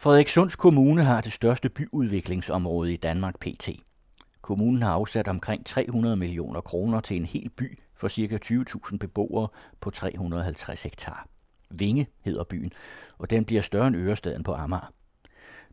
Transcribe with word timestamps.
Frederikssunds 0.00 0.56
Kommune 0.56 1.04
har 1.04 1.20
det 1.20 1.32
største 1.32 1.68
byudviklingsområde 1.68 2.92
i 2.92 2.96
Danmark 2.96 3.38
pt. 3.40 3.68
Kommunen 4.40 4.82
har 4.82 4.90
afsat 4.90 5.28
omkring 5.28 5.66
300 5.66 6.16
millioner 6.16 6.60
kroner 6.60 7.00
til 7.00 7.16
en 7.16 7.24
hel 7.24 7.50
by 7.50 7.78
for 7.94 8.08
ca. 8.08 8.38
20.000 8.44 8.96
beboere 8.98 9.48
på 9.80 9.90
350 9.90 10.82
hektar. 10.82 11.26
Vinge 11.70 12.06
hedder 12.20 12.44
byen, 12.44 12.72
og 13.18 13.30
den 13.30 13.44
bliver 13.44 13.62
større 13.62 13.86
end 13.86 13.96
Ørestaden 13.96 14.42
på 14.42 14.54
Amager. 14.54 14.92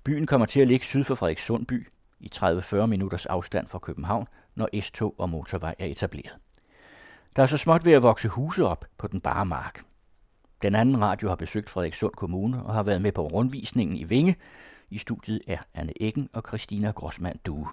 Byen 0.03 0.25
kommer 0.25 0.45
til 0.45 0.59
at 0.59 0.67
ligge 0.67 0.85
syd 0.85 1.03
for 1.03 1.15
Frederikssund 1.15 1.65
by, 1.65 1.87
i 2.19 2.29
30-40 2.35 2.85
minutters 2.85 3.25
afstand 3.25 3.67
fra 3.67 3.79
København, 3.79 4.27
når 4.55 4.81
S-tog 4.81 5.15
og 5.17 5.29
motorvej 5.29 5.75
er 5.79 5.85
etableret. 5.85 6.37
Der 7.35 7.43
er 7.43 7.47
så 7.47 7.57
småt 7.57 7.85
ved 7.85 7.93
at 7.93 8.03
vokse 8.03 8.27
huse 8.27 8.65
op 8.65 8.85
på 8.97 9.07
den 9.07 9.21
bare 9.21 9.45
mark. 9.45 9.83
Den 10.61 10.75
anden 10.75 11.01
radio 11.01 11.29
har 11.29 11.35
besøgt 11.35 11.69
Frederikssund 11.69 12.13
Kommune 12.13 12.63
og 12.63 12.73
har 12.73 12.83
været 12.83 13.01
med 13.01 13.11
på 13.11 13.27
rundvisningen 13.27 13.97
i 13.97 14.03
Vinge. 14.03 14.35
I 14.89 14.97
studiet 14.97 15.41
er 15.47 15.57
Anne 15.73 15.93
Eggen 16.01 16.29
og 16.33 16.43
Christina 16.47 16.91
Grossmann 16.91 17.39
Due. 17.45 17.67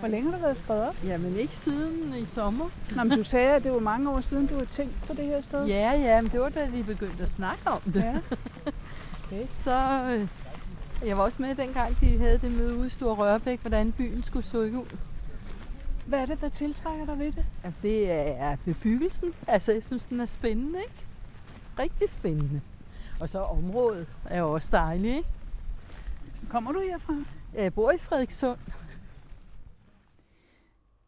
Hvor 0.00 0.08
længe 0.08 0.30
har 0.30 0.36
du 0.36 0.42
været 0.42 0.56
skrevet 0.56 0.88
op? 0.88 0.96
Jamen 1.04 1.36
ikke 1.36 1.56
siden 1.56 2.14
i 2.14 2.24
sommer. 2.24 2.94
Nå, 2.96 3.04
men 3.04 3.18
du 3.18 3.24
sagde, 3.24 3.50
at 3.54 3.64
det 3.64 3.72
var 3.72 3.78
mange 3.78 4.10
år 4.10 4.20
siden, 4.20 4.46
du 4.46 4.54
havde 4.54 4.66
tænkt 4.66 4.94
på 5.06 5.14
det 5.14 5.24
her 5.24 5.40
sted. 5.40 5.66
Ja, 5.66 5.92
ja, 5.92 6.20
men 6.22 6.30
det 6.30 6.40
var 6.40 6.48
da 6.48 6.70
de 6.74 6.84
begyndte 6.84 7.22
at 7.22 7.30
snakke 7.30 7.70
om 7.70 7.80
det. 7.80 8.02
Ja. 8.02 8.18
Okay. 9.28 9.42
Så 9.56 10.04
øh, 10.10 10.28
jeg 11.08 11.16
var 11.16 11.22
også 11.22 11.42
med 11.42 11.54
dengang, 11.54 12.00
de 12.00 12.18
havde 12.18 12.38
det 12.38 12.52
møde 12.52 12.76
ude 12.76 12.86
i 12.86 12.90
Stor 12.90 13.14
Rørbæk, 13.14 13.60
hvordan 13.60 13.92
byen 13.92 14.22
skulle 14.22 14.46
så 14.46 14.58
ud. 14.58 14.96
Hvad 16.08 16.18
er 16.18 16.26
det, 16.26 16.40
der 16.40 16.48
tiltrækker 16.48 17.06
dig 17.06 17.18
ved 17.18 17.32
det? 17.32 17.44
Ja, 17.64 17.72
det 17.82 18.10
er 18.10 18.56
bebyggelsen. 18.64 19.34
Altså, 19.46 19.72
jeg 19.72 19.82
synes, 19.82 20.04
den 20.04 20.20
er 20.20 20.26
spændende, 20.26 20.78
ikke? 20.80 20.94
Rigtig 21.78 22.10
spændende. 22.10 22.60
Og 23.20 23.28
så 23.28 23.38
området 23.38 24.06
er 24.24 24.40
jo 24.40 24.52
også 24.52 24.68
dejligt, 24.72 25.16
ikke? 25.16 25.28
Kommer 26.48 26.72
du 26.72 26.80
herfra? 26.80 27.14
Jeg 27.54 27.74
bor 27.74 27.90
i 27.90 27.98
Frederikssund. 27.98 28.58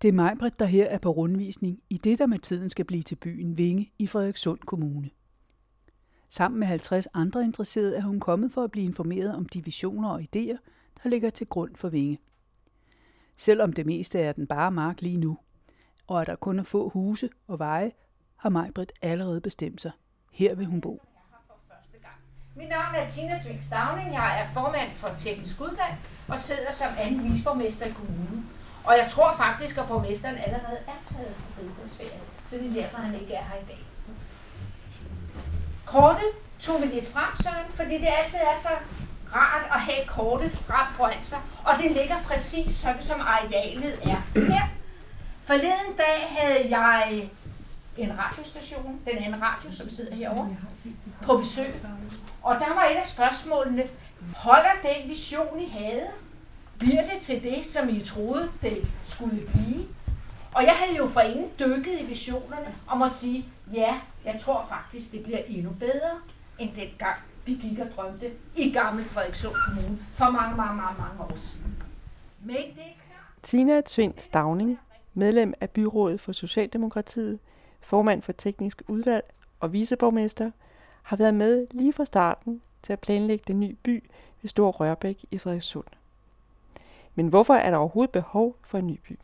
Det 0.03 0.09
er 0.09 0.13
Majbrit, 0.13 0.59
der 0.59 0.65
her 0.65 0.87
er 0.87 0.99
på 0.99 1.11
rundvisning 1.11 1.79
i 1.91 1.97
det, 1.97 2.19
der 2.19 2.27
med 2.27 2.39
tiden 2.39 2.71
skal 2.71 2.85
blive 2.85 3.03
til 3.03 3.17
byen 3.17 3.59
Vinge 3.59 3.93
i 3.99 4.07
Frederikssund 4.07 4.59
Kommune. 4.59 5.11
Sammen 6.29 6.61
med 6.61 6.67
50 6.67 7.09
andre 7.15 7.45
interesserede 7.45 7.97
er 7.97 8.03
hun 8.03 8.21
kommet 8.21 8.53
for 8.53 8.65
at 8.65 8.71
blive 8.71 8.87
informeret 8.87 9.35
om 9.35 9.47
de 9.47 9.65
visioner 9.65 10.09
og 10.09 10.21
idéer, 10.21 10.57
der 11.03 11.09
ligger 11.09 11.31
til 11.31 11.47
grund 11.47 11.75
for 11.75 11.89
Vinge. 11.89 12.19
Selvom 13.41 13.73
det 13.73 13.87
meste 13.87 14.21
er 14.21 14.33
den 14.33 14.47
bare 14.47 14.71
mark 14.71 15.01
lige 15.01 15.17
nu, 15.17 15.39
og 16.07 16.21
at 16.21 16.27
der 16.27 16.37
kun 16.37 16.59
er 16.59 16.63
få 16.63 16.89
huse 16.89 17.29
og 17.49 17.59
veje, 17.59 17.93
har 18.37 18.49
Majbrit 18.49 18.93
allerede 19.03 19.41
bestemt 19.41 19.81
sig. 19.81 19.91
Her 20.33 20.55
vil 20.55 20.67
hun 20.67 20.81
bo. 20.81 21.03
Mit 22.55 22.69
navn 22.69 22.95
er 22.95 23.09
Tina 23.09 23.43
Twink 23.45 23.63
Stavning. 23.63 24.13
Jeg 24.13 24.41
er 24.41 24.53
formand 24.55 24.91
for 24.95 25.09
Teknisk 25.19 25.61
Udvalg 25.61 25.95
og 26.29 26.39
sidder 26.39 26.73
som 26.73 26.89
anden 26.99 27.33
visborgmester 27.33 27.87
i 27.87 27.91
kommunen. 27.91 28.51
Og 28.85 28.93
jeg 28.99 29.07
tror 29.11 29.37
faktisk, 29.37 29.79
at 29.79 29.89
borgmesteren 29.89 30.37
allerede 30.37 30.79
er 30.87 30.99
taget 31.05 31.35
på 31.35 31.61
riddersferie, 31.61 32.21
så 32.51 32.57
det 32.57 32.67
er 32.67 32.83
derfor, 32.83 32.99
han 32.99 33.15
ikke 33.21 33.35
er 33.35 33.45
her 33.45 33.61
i 33.61 33.65
dag. 33.69 33.85
Kortet 35.87 36.31
tog 36.59 36.83
vi 36.83 36.87
lidt 36.87 37.09
frem, 37.09 37.43
Søren, 37.43 37.71
fordi 37.71 37.95
det 37.95 38.09
altid 38.19 38.39
er 38.39 38.57
så 38.57 38.73
rart 39.35 39.67
at 39.75 39.81
have 39.81 40.07
kortet 40.07 40.53
frem 40.53 40.87
foran 40.97 41.23
sig, 41.23 41.39
og 41.65 41.73
det 41.83 41.91
ligger 41.91 42.23
præcis 42.23 42.77
sådan, 42.77 43.03
som 43.03 43.21
arealet 43.21 43.99
er 44.03 44.41
her. 44.41 44.69
Forleden 45.43 45.97
dag 45.99 46.27
havde 46.29 46.79
jeg 46.79 47.29
en 47.97 48.19
radiostation, 48.19 49.01
den 49.05 49.19
anden 49.19 49.43
radio, 49.43 49.73
som 49.73 49.91
sidder 49.91 50.15
herovre, 50.17 50.57
på 51.23 51.37
besøg. 51.37 51.75
Og 52.43 52.55
der 52.55 52.75
var 52.75 52.85
et 52.85 52.97
af 52.97 53.07
spørgsmålene, 53.07 53.83
holder 54.37 54.71
den 54.83 55.11
vision, 55.11 55.61
I 55.61 55.69
havde? 55.69 56.07
Bliver 56.79 57.03
det 57.03 57.21
til 57.23 57.43
det, 57.43 57.67
som 57.67 57.89
I 57.89 58.01
troede, 58.01 58.51
det 58.63 58.87
skulle 59.05 59.47
blive? 59.53 59.87
Og 60.55 60.65
jeg 60.65 60.75
havde 60.75 60.97
jo 60.97 61.09
for 61.09 61.21
ingen 61.21 61.51
dykket 61.59 62.01
i 62.01 62.05
visionerne, 62.05 62.75
og 62.87 62.99
må 62.99 63.09
sige, 63.09 63.45
ja, 63.73 63.95
jeg 64.25 64.41
tror 64.41 64.67
faktisk, 64.69 65.13
det 65.13 65.23
bliver 65.23 65.41
endnu 65.47 65.71
bedre, 65.71 66.11
end 66.59 66.71
dengang 66.77 67.19
vi 67.45 67.55
gik 67.55 67.79
og 67.79 67.87
drømte 67.97 68.33
i 68.57 68.73
gamle 68.73 69.05
Frederikssund 69.05 69.55
Kommune 69.69 69.99
for 70.15 70.31
mange, 70.31 70.57
mange, 70.57 70.77
mange, 70.77 70.99
mange 70.99 71.21
år 71.21 71.37
siden. 71.37 71.83
Men 72.41 72.57
det 72.57 72.63
er 72.63 72.73
klart. 72.75 73.43
Tina 73.43 73.81
Tvind 73.87 74.15
Stavning, 74.17 74.79
medlem 75.15 75.55
af 75.61 75.71
byrådet 75.71 76.21
for 76.21 76.33
Socialdemokratiet, 76.33 77.39
formand 77.81 78.23
for 78.23 78.33
teknisk 78.33 78.83
udvalg 78.89 79.25
og 79.61 79.73
viceborgmester, 79.73 80.51
har 81.03 81.17
været 81.17 81.35
med 81.35 81.67
lige 81.71 81.93
fra 81.93 82.05
starten 82.05 82.63
til 82.83 82.93
at 82.93 83.01
planlægge 83.01 83.45
den 83.47 83.61
nye 83.61 83.77
by 83.83 84.11
ved 84.43 84.49
Stor 84.49 84.71
Rørbæk 84.71 85.25
i 85.31 85.39
Frederikssund. 85.39 85.87
Men 87.15 87.29
hvorfor 87.29 87.55
er 87.55 87.71
der 87.71 87.77
overhovedet 87.79 88.13
behov 88.13 88.57
for 88.63 88.79
en 88.79 88.87
ny 88.87 89.01
by? 89.09 89.19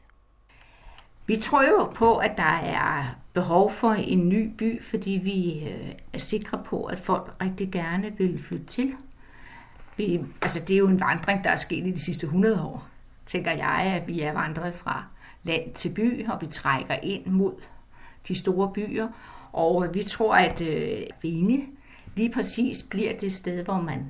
Vi 1.26 1.36
tror 1.36 1.62
jo 1.62 1.90
på, 1.94 2.16
at 2.16 2.36
der 2.36 2.58
er 2.62 3.04
behov 3.36 3.72
for 3.72 3.92
en 3.92 4.28
ny 4.28 4.54
by, 4.58 4.82
fordi 4.82 5.10
vi 5.10 5.68
øh, 5.68 5.92
er 6.12 6.18
sikre 6.18 6.62
på, 6.64 6.84
at 6.84 6.98
folk 6.98 7.36
rigtig 7.42 7.72
gerne 7.72 8.12
vil 8.18 8.42
flytte 8.42 8.66
til. 8.66 8.94
Vi, 9.96 10.20
altså 10.42 10.60
det 10.60 10.74
er 10.74 10.78
jo 10.78 10.88
en 10.88 11.00
vandring, 11.00 11.44
der 11.44 11.50
er 11.50 11.56
sket 11.56 11.86
i 11.86 11.90
de 11.90 12.00
sidste 12.00 12.24
100 12.24 12.62
år, 12.62 12.88
tænker 13.26 13.50
jeg, 13.50 14.00
at 14.02 14.08
vi 14.08 14.20
er 14.20 14.32
vandret 14.32 14.74
fra 14.74 15.04
land 15.42 15.74
til 15.74 15.94
by, 15.94 16.26
og 16.28 16.38
vi 16.40 16.46
trækker 16.46 16.94
ind 16.94 17.26
mod 17.26 17.64
de 18.28 18.34
store 18.34 18.72
byer. 18.72 19.08
Og 19.52 19.86
øh, 19.86 19.94
vi 19.94 20.02
tror, 20.02 20.34
at 20.34 20.60
øh, 20.60 21.02
Vinge 21.22 21.68
lige 22.14 22.32
præcis 22.32 22.82
bliver 22.90 23.18
det 23.18 23.32
sted, 23.32 23.64
hvor 23.64 23.80
man 23.80 24.06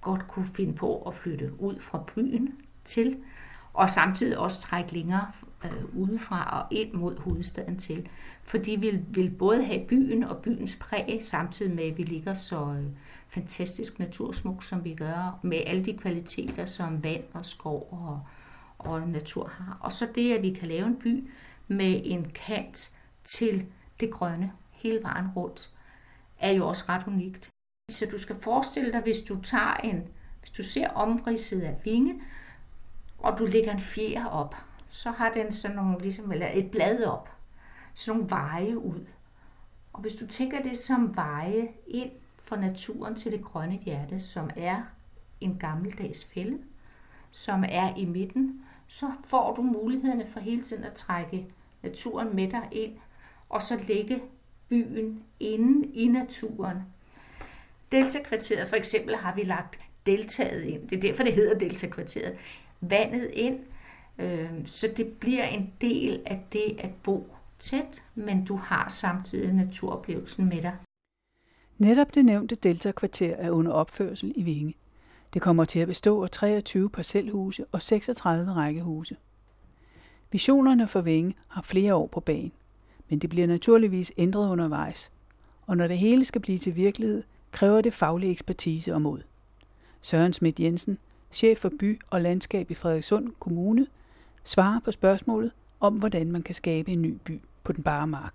godt 0.00 0.28
kunne 0.28 0.46
finde 0.54 0.72
på 0.72 1.02
at 1.06 1.14
flytte 1.14 1.60
ud 1.60 1.80
fra 1.80 2.02
byen 2.14 2.54
til, 2.84 3.16
og 3.72 3.90
samtidig 3.90 4.38
også 4.38 4.60
trække 4.60 4.92
længere 4.92 5.26
øh, 5.72 6.00
udefra 6.00 6.60
og 6.60 6.76
ind 6.76 6.92
mod 6.92 7.18
hovedstaden 7.18 7.78
til. 7.78 8.08
Fordi 8.42 8.70
vi 8.70 8.98
vil 9.08 9.30
både 9.30 9.64
have 9.64 9.86
byen 9.88 10.24
og 10.24 10.42
byens 10.42 10.76
præg, 10.80 11.18
samtidig 11.20 11.74
med, 11.74 11.84
at 11.84 11.98
vi 11.98 12.02
ligger 12.02 12.34
så 12.34 12.74
øh, 12.78 12.84
fantastisk 13.28 13.98
natursmuk, 13.98 14.62
som 14.62 14.84
vi 14.84 14.94
gør, 14.94 15.38
med 15.42 15.60
alle 15.66 15.84
de 15.84 15.96
kvaliteter, 15.96 16.66
som 16.66 17.04
vand 17.04 17.24
og 17.32 17.46
skov 17.46 17.88
og, 17.90 18.20
og 18.78 19.08
natur 19.08 19.48
har. 19.48 19.78
Og 19.80 19.92
så 19.92 20.08
det, 20.14 20.32
at 20.32 20.42
vi 20.42 20.50
kan 20.52 20.68
lave 20.68 20.86
en 20.86 20.96
by 20.96 21.28
med 21.68 22.00
en 22.04 22.30
kant 22.34 22.92
til 23.24 23.66
det 24.00 24.10
grønne 24.10 24.52
hele 24.72 25.02
vejen 25.02 25.26
rundt, 25.36 25.70
er 26.38 26.50
jo 26.50 26.68
også 26.68 26.84
ret 26.88 27.06
unikt. 27.06 27.50
Så 27.90 28.06
du 28.10 28.18
skal 28.18 28.36
forestille 28.40 28.92
dig, 28.92 29.00
hvis 29.00 29.20
du 29.20 29.40
tager 29.42 29.76
en, 29.76 30.08
hvis 30.40 30.50
du 30.50 30.62
ser 30.62 30.88
omridset 30.88 31.60
af 31.60 31.76
vinge, 31.84 32.22
og 33.18 33.38
du 33.38 33.44
lægger 33.44 33.72
en 33.72 33.80
fjer 33.80 34.26
op, 34.26 34.54
så 34.96 35.10
har 35.10 35.32
den 35.32 35.52
sådan 35.52 35.76
nogle, 35.76 35.98
ligesom, 36.00 36.32
eller 36.32 36.48
et 36.52 36.70
blad 36.70 37.04
op, 37.04 37.30
sådan 37.94 38.18
nogle 38.18 38.30
veje 38.30 38.78
ud. 38.78 39.06
Og 39.92 40.00
hvis 40.00 40.14
du 40.14 40.26
tænker 40.26 40.62
det 40.62 40.76
som 40.76 41.16
veje 41.16 41.68
ind 41.86 42.10
fra 42.42 42.60
naturen 42.60 43.14
til 43.14 43.32
det 43.32 43.44
grønne 43.44 43.78
hjerte, 43.84 44.20
som 44.20 44.50
er 44.56 44.82
en 45.40 45.58
gammeldags 45.58 46.24
fælde, 46.24 46.58
som 47.30 47.64
er 47.68 47.96
i 47.96 48.04
midten, 48.04 48.64
så 48.86 49.10
får 49.24 49.54
du 49.54 49.62
mulighederne 49.62 50.26
for 50.26 50.40
hele 50.40 50.62
tiden 50.62 50.84
at 50.84 50.92
trække 50.92 51.46
naturen 51.82 52.36
med 52.36 52.50
dig 52.50 52.68
ind, 52.72 52.92
og 53.48 53.62
så 53.62 53.80
lægge 53.88 54.22
byen 54.68 55.24
inde 55.40 55.88
i 55.88 56.08
naturen. 56.08 56.78
Delta-kvarteret 57.92 58.68
for 58.68 58.76
eksempel 58.76 59.16
har 59.16 59.34
vi 59.34 59.42
lagt 59.42 59.80
deltaget 60.06 60.62
ind. 60.62 60.88
Det 60.88 60.96
er 60.96 61.00
derfor, 61.00 61.22
det 61.22 61.32
hedder 61.32 61.58
Delta-kvarteret. 61.58 62.38
Vandet 62.80 63.30
ind, 63.32 63.60
Øhm, 64.18 64.66
så 64.66 64.86
det 64.96 65.06
bliver 65.20 65.44
en 65.44 65.72
del 65.80 66.22
af 66.26 66.44
det 66.52 66.76
at 66.78 66.90
bo 67.02 67.36
tæt, 67.58 68.04
men 68.14 68.44
du 68.44 68.56
har 68.56 68.88
samtidig 68.88 69.52
naturoplevelsen 69.52 70.48
med 70.48 70.62
dig. 70.62 70.76
Netop 71.78 72.14
det 72.14 72.24
nævnte 72.24 72.54
Delta-kvarter 72.54 73.34
er 73.34 73.50
under 73.50 73.72
opførsel 73.72 74.32
i 74.36 74.42
Vinge. 74.42 74.74
Det 75.34 75.42
kommer 75.42 75.64
til 75.64 75.78
at 75.78 75.88
bestå 75.88 76.22
af 76.22 76.30
23 76.30 76.90
parcelhuse 76.90 77.64
og 77.72 77.82
36 77.82 78.52
rækkehuse. 78.52 79.16
Visionerne 80.32 80.88
for 80.88 81.00
Vinge 81.00 81.34
har 81.48 81.62
flere 81.62 81.94
år 81.94 82.06
på 82.06 82.20
banen, 82.20 82.52
men 83.08 83.18
det 83.18 83.30
bliver 83.30 83.46
naturligvis 83.46 84.12
ændret 84.16 84.50
undervejs. 84.50 85.10
Og 85.66 85.76
når 85.76 85.88
det 85.88 85.98
hele 85.98 86.24
skal 86.24 86.40
blive 86.40 86.58
til 86.58 86.76
virkelighed, 86.76 87.22
kræver 87.52 87.80
det 87.80 87.92
faglig 87.92 88.30
ekspertise 88.30 88.94
og 88.94 89.02
mod. 89.02 89.20
Søren 90.00 90.32
Schmidt 90.32 90.60
Jensen, 90.60 90.98
chef 91.32 91.58
for 91.58 91.70
by 91.78 92.00
og 92.10 92.20
landskab 92.20 92.70
i 92.70 92.74
Frederikssund 92.74 93.32
Kommune, 93.38 93.86
svarer 94.46 94.80
på 94.84 94.90
spørgsmålet 94.90 95.50
om, 95.80 95.94
hvordan 95.94 96.32
man 96.32 96.42
kan 96.42 96.54
skabe 96.54 96.90
en 96.90 97.02
ny 97.02 97.14
by 97.24 97.40
på 97.64 97.72
den 97.72 97.84
bare 97.84 98.06
mark. 98.06 98.34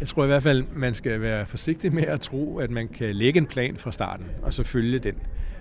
Jeg 0.00 0.08
tror 0.08 0.24
i 0.24 0.26
hvert 0.26 0.42
fald, 0.42 0.64
man 0.74 0.94
skal 0.94 1.20
være 1.20 1.46
forsigtig 1.46 1.92
med 1.94 2.02
at 2.02 2.20
tro, 2.20 2.58
at 2.58 2.70
man 2.70 2.88
kan 2.88 3.16
lægge 3.16 3.38
en 3.38 3.46
plan 3.46 3.76
fra 3.76 3.92
starten, 3.92 4.26
og 4.42 4.54
så 4.54 4.64
følge 4.64 4.98
den 4.98 5.14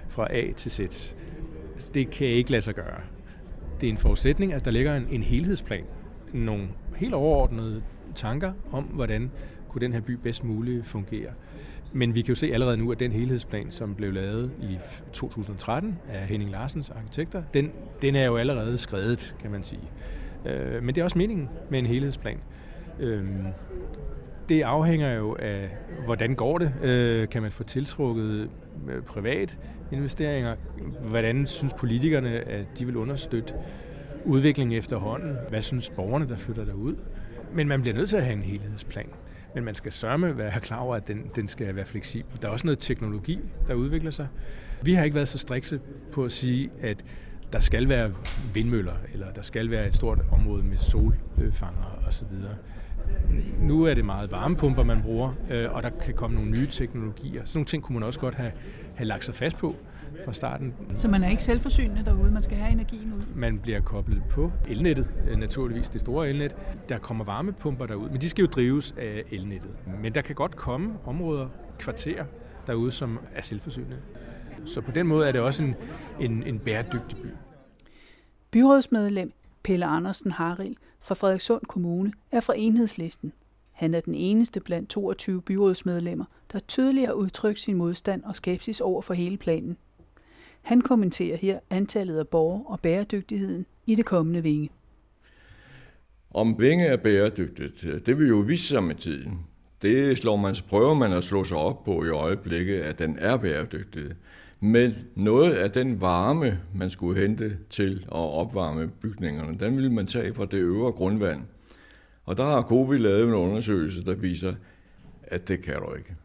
fra 0.10 0.28
A 0.34 0.52
til 0.52 0.72
Z. 0.72 1.14
Det 1.94 2.10
kan 2.10 2.28
ikke 2.28 2.52
lade 2.52 2.62
sig 2.62 2.76
gøre. 2.76 3.02
Det 3.82 3.88
er 3.88 3.92
en 3.92 3.98
forudsætning, 3.98 4.54
at 4.54 4.66
der 4.66 4.72
ligger 4.72 4.96
en, 4.96 5.08
en 5.10 5.24
helhedsplan. 5.24 5.84
Nogle 6.34 6.68
helt 6.96 7.14
overordnede 7.14 7.84
tanker 8.16 8.54
om, 8.72 8.84
hvordan 8.84 9.32
kunne 9.70 9.82
den 9.82 9.94
her 9.94 10.02
by 10.02 10.12
bedst 10.12 10.44
muligt 10.44 10.86
fungere. 10.86 11.32
Men 11.94 12.16
vi 12.16 12.22
kan 12.22 12.30
jo 12.30 12.36
se 12.36 12.54
allerede 12.54 12.78
nu, 12.78 12.92
at 12.92 13.00
den 13.00 13.12
helhedsplan, 13.12 13.72
som 13.72 13.96
blev 13.96 14.14
lavet 14.14 14.52
i 14.62 14.78
2013 15.14 16.00
af 16.10 16.28
Henning 16.28 16.52
Larsens 16.52 16.90
arkitekter, 16.90 17.44
den, 17.54 17.72
den 18.02 18.16
er 18.16 18.26
jo 18.26 18.38
allerede 18.38 18.78
skrevet, 18.78 19.36
kan 19.42 19.52
man 19.52 19.64
sige. 19.64 19.82
Øh, 20.46 20.84
men 20.84 20.96
det 20.96 21.02
er 21.02 21.04
også 21.04 21.18
meningen 21.18 21.50
med 21.70 21.80
en 21.80 21.86
helhedsplan. 21.86 22.38
Øh, 23.00 23.26
det 24.50 24.62
afhænger 24.62 25.14
jo 25.14 25.36
af, 25.40 25.70
hvordan 26.06 26.36
går 26.36 26.58
det? 26.58 26.74
Øh, 26.84 27.30
kan 27.30 27.42
man 27.42 27.52
få 27.52 27.64
tiltrukket 27.64 28.50
øh, 28.88 29.02
privat 29.04 29.58
investeringer? 29.92 30.56
Hvordan 31.10 31.48
synes 31.48 31.74
politikerne, 31.74 32.30
at 32.30 32.66
de 32.80 32.86
vil 32.86 32.98
understøtte 32.98 33.54
udviklingen 34.26 34.78
efterhånden? 34.78 35.38
Hvad 35.50 35.62
synes 35.62 35.90
borgerne, 35.90 36.28
der 36.28 36.38
flytter 36.38 36.66
derud? 36.66 36.96
Men 37.54 37.68
man 37.68 37.82
bliver 37.82 37.96
nødt 37.96 38.10
til 38.10 38.18
at 38.18 38.24
have 38.24 38.36
en 38.36 38.44
helhedsplan. 38.44 39.10
Men 39.60 39.66
man 39.66 39.76
skal 39.76 39.92
sørme 39.92 40.38
være 40.38 40.60
klar 40.68 40.78
over, 40.78 40.96
at 40.96 41.08
den, 41.08 41.32
den 41.36 41.48
skal 41.48 41.76
være 41.76 41.86
fleksibel. 41.86 42.42
Der 42.42 42.48
er 42.48 42.52
også 42.52 42.68
noget 42.68 42.80
teknologi, 42.80 43.40
der 43.68 43.74
udvikler 43.74 44.12
sig. 44.12 44.28
Vi 44.82 44.94
har 44.94 45.04
ikke 45.04 45.16
været 45.16 45.28
så 45.28 45.38
strikse 45.38 45.80
på 46.12 46.26
at 46.26 46.32
sige, 46.32 46.70
at 46.82 47.06
der 47.54 47.60
skal 47.60 47.90
være 47.90 48.12
vindmøller, 48.54 48.94
eller 49.14 49.32
der 49.32 49.42
skal 49.42 49.72
være 49.72 49.88
et 49.88 49.96
stort 49.96 50.20
område 50.32 50.64
med 50.64 50.78
solfanger 50.78 52.04
osv. 52.08 52.28
Nu 53.60 53.84
er 53.84 53.94
det 53.94 54.06
meget 54.06 54.32
varmepumper, 54.32 54.84
man 54.84 55.02
bruger, 55.02 55.34
øh, 55.50 55.74
og 55.74 55.84
der 55.84 55.90
kan 55.90 56.14
komme 56.14 56.36
nogle 56.36 56.52
nye 56.52 56.68
teknologier. 56.68 57.46
Sådan 57.46 57.60
nogle 57.60 57.66
ting 57.66 57.84
kunne 57.84 57.94
man 57.94 58.04
også 58.04 58.20
godt 58.20 58.36
have, 58.36 58.52
have 58.96 59.08
lagt 59.08 59.26
sig 59.26 59.36
fast 59.36 59.58
på 59.58 59.76
fra 60.26 60.34
starten. 60.34 60.74
Så 60.96 61.08
man 61.08 61.24
er 61.24 61.30
ikke 61.30 61.44
selvforsynende 61.44 62.06
derude, 62.06 62.32
man 62.32 62.44
skal 62.44 62.58
have 62.58 62.72
energien 62.72 63.14
ud? 63.14 63.22
Man 63.36 63.60
bliver 63.60 63.80
koblet 63.80 64.24
på 64.30 64.52
elnettet, 64.70 65.10
øh, 65.30 65.38
naturligvis 65.38 65.90
det 65.90 66.02
store 66.02 66.30
elnet. 66.30 66.56
Der 66.90 66.98
kommer 66.98 67.26
varmepumper 67.26 67.86
derud, 67.86 68.10
men 68.10 68.22
de 68.22 68.30
skal 68.30 68.42
jo 68.42 68.48
drives 68.48 68.96
af 68.98 69.24
elnettet. 69.32 69.72
Men 70.02 70.16
der 70.16 70.22
kan 70.22 70.36
godt 70.36 70.56
komme 70.56 70.94
områder, 71.06 71.48
kvarterer 71.80 72.26
derude, 72.68 72.92
som 72.92 73.20
er 73.36 73.42
selvforsynende. 73.42 73.98
Så 74.66 74.82
på 74.82 74.92
den 74.92 75.08
måde 75.08 75.28
er 75.28 75.32
det 75.32 75.42
også 75.42 75.64
en, 75.64 75.76
en, 76.20 76.44
en 76.44 76.60
bæredygtig 76.60 77.18
by. 77.18 77.28
Byrådsmedlem 78.52 79.34
Pelle 79.64 79.86
Andersen 79.86 80.32
Haril 80.32 80.78
fra 81.00 81.16
Frederikssund 81.16 81.62
Kommune 81.66 82.12
er 82.32 82.40
fra 82.40 82.54
enhedslisten. 82.58 83.34
Han 83.72 83.94
er 83.94 84.00
den 84.00 84.14
eneste 84.14 84.60
blandt 84.60 84.90
22 84.90 85.42
byrådsmedlemmer, 85.42 86.26
der 86.52 86.60
tydeligt 86.60 87.08
har 87.08 87.14
udtrykt 87.14 87.60
sin 87.60 87.78
modstand 87.78 88.24
og 88.24 88.36
skepsis 88.36 88.82
over 88.82 89.02
for 89.02 89.14
hele 89.14 89.38
planen. 89.38 89.78
Han 90.62 90.82
kommenterer 90.82 91.38
her 91.38 91.60
antallet 91.70 92.20
af 92.20 92.28
borgere 92.28 92.64
og 92.66 92.80
bæredygtigheden 92.80 93.66
i 93.86 93.96
det 93.96 94.06
kommende 94.06 94.44
vinge. 94.44 94.70
Om 96.32 96.60
vinge 96.60 96.86
er 96.86 96.98
bæredygtigt, 96.98 98.06
det 98.06 98.20
vil 98.20 98.28
jo 98.28 98.36
vise 98.36 98.68
sig 98.68 98.84
med 98.84 98.96
tiden. 98.96 99.40
Det 99.82 100.18
slår 100.18 100.36
man, 100.36 100.56
prøver 100.70 100.94
man 100.94 101.14
at 101.14 101.24
slå 101.24 101.44
sig 101.44 101.58
op 101.58 101.84
på 101.84 102.06
i 102.06 102.10
øjeblikket, 102.10 102.80
at 102.80 103.00
den 103.00 103.18
er 103.20 103.38
bæredygtig. 103.38 104.04
Men 104.60 104.94
noget 105.16 105.54
af 105.54 105.72
den 105.72 106.02
varme, 106.02 106.60
man 106.76 106.90
skulle 106.90 107.22
hente 107.22 107.58
til 107.70 108.00
at 108.06 108.12
opvarme 108.12 108.88
bygningerne, 108.88 109.58
den 109.60 109.76
ville 109.76 109.94
man 109.94 110.08
tage 110.08 110.34
fra 110.34 110.46
det 110.46 110.58
øvre 110.58 110.92
grundvand. 110.92 111.42
Og 112.26 112.38
der 112.38 112.44
har 112.44 112.62
Covi 112.62 112.98
lavet 112.98 113.28
en 113.28 113.34
undersøgelse, 113.34 114.06
der 114.06 114.16
viser, 114.16 114.54
at 115.24 115.48
det 115.48 115.62
kan 115.62 115.76
du 115.76 115.94
ikke. 115.98 116.16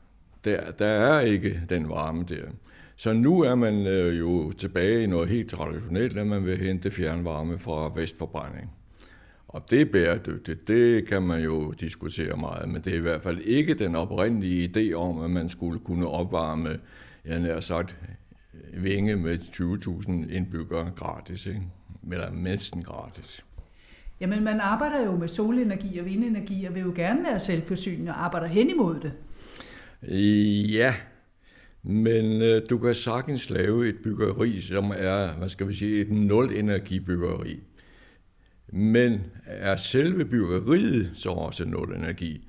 Der, 0.45 0.71
der 0.71 0.87
er 0.87 1.21
ikke 1.21 1.63
den 1.69 1.89
varme 1.89 2.25
der. 2.29 2.45
Så 2.97 3.13
nu 3.13 3.41
er 3.41 3.55
man 3.55 3.87
øh, 3.87 4.19
jo 4.19 4.53
tilbage 4.53 5.03
i 5.03 5.07
noget 5.07 5.29
helt 5.29 5.51
traditionelt, 5.51 6.19
at 6.19 6.27
man 6.27 6.47
vil 6.47 6.59
hente 6.59 6.91
fjernvarme 6.91 7.59
fra 7.59 7.93
vestforbrænding. 7.95 8.71
Og 9.49 9.71
det 9.71 9.81
er 9.81 9.85
bæredygtigt, 9.85 10.69
det 10.69 11.09
kan 11.09 11.23
man 11.23 11.41
jo 11.43 11.71
diskutere 11.71 12.37
meget, 12.37 12.69
men 12.69 12.83
det 12.83 12.93
er 12.93 12.97
i 12.97 13.01
hvert 13.01 13.23
fald 13.23 13.39
ikke 13.39 13.75
den 13.75 13.95
oprindelige 13.95 14.71
idé 14.77 14.95
om, 14.95 15.21
at 15.21 15.31
man 15.31 15.49
skulle 15.49 15.79
kunne 15.79 16.09
opvarme, 16.09 16.79
jeg 17.25 17.41
nær 17.41 17.61
sagt, 17.61 17.97
Vinge 18.77 19.17
med 19.17 19.39
20.000 19.39 20.35
indbyggere 20.35 20.91
gratis, 20.97 21.47
ikke? 21.47 21.63
eller 22.13 22.33
næsten 22.33 22.83
gratis. 22.83 23.45
Jamen, 24.21 24.45
man 24.45 24.61
arbejder 24.61 25.05
jo 25.05 25.17
med 25.17 25.29
solenergi 25.29 25.99
og 25.99 26.05
vindenergi, 26.05 26.65
og 26.65 26.75
vil 26.75 26.83
jo 26.83 26.93
gerne 26.97 27.25
være 27.25 27.41
selvforsynende 27.41 28.13
og 28.13 28.25
arbejder 28.25 28.47
hen 28.47 28.71
imod 28.71 29.01
det. 29.01 29.13
Ja, 30.73 30.95
men 31.83 32.43
øh, 32.43 32.63
du 32.71 32.79
kan 32.79 32.95
sagtens 32.95 33.51
lave 33.51 33.89
et 33.89 33.97
byggeri, 34.05 34.61
som 34.61 34.93
er, 34.97 35.33
hvad 35.33 35.49
skal 35.49 35.69
vi 35.69 35.75
sige, 35.75 36.01
et 36.01 36.11
nul-energi-byggeri. 36.11 37.61
Men 38.69 39.21
er 39.47 39.77
selve 39.77 40.25
byggeriet 40.25 41.11
så 41.15 41.31
også 41.31 41.65
nul 41.65 41.95
energi? 41.97 42.49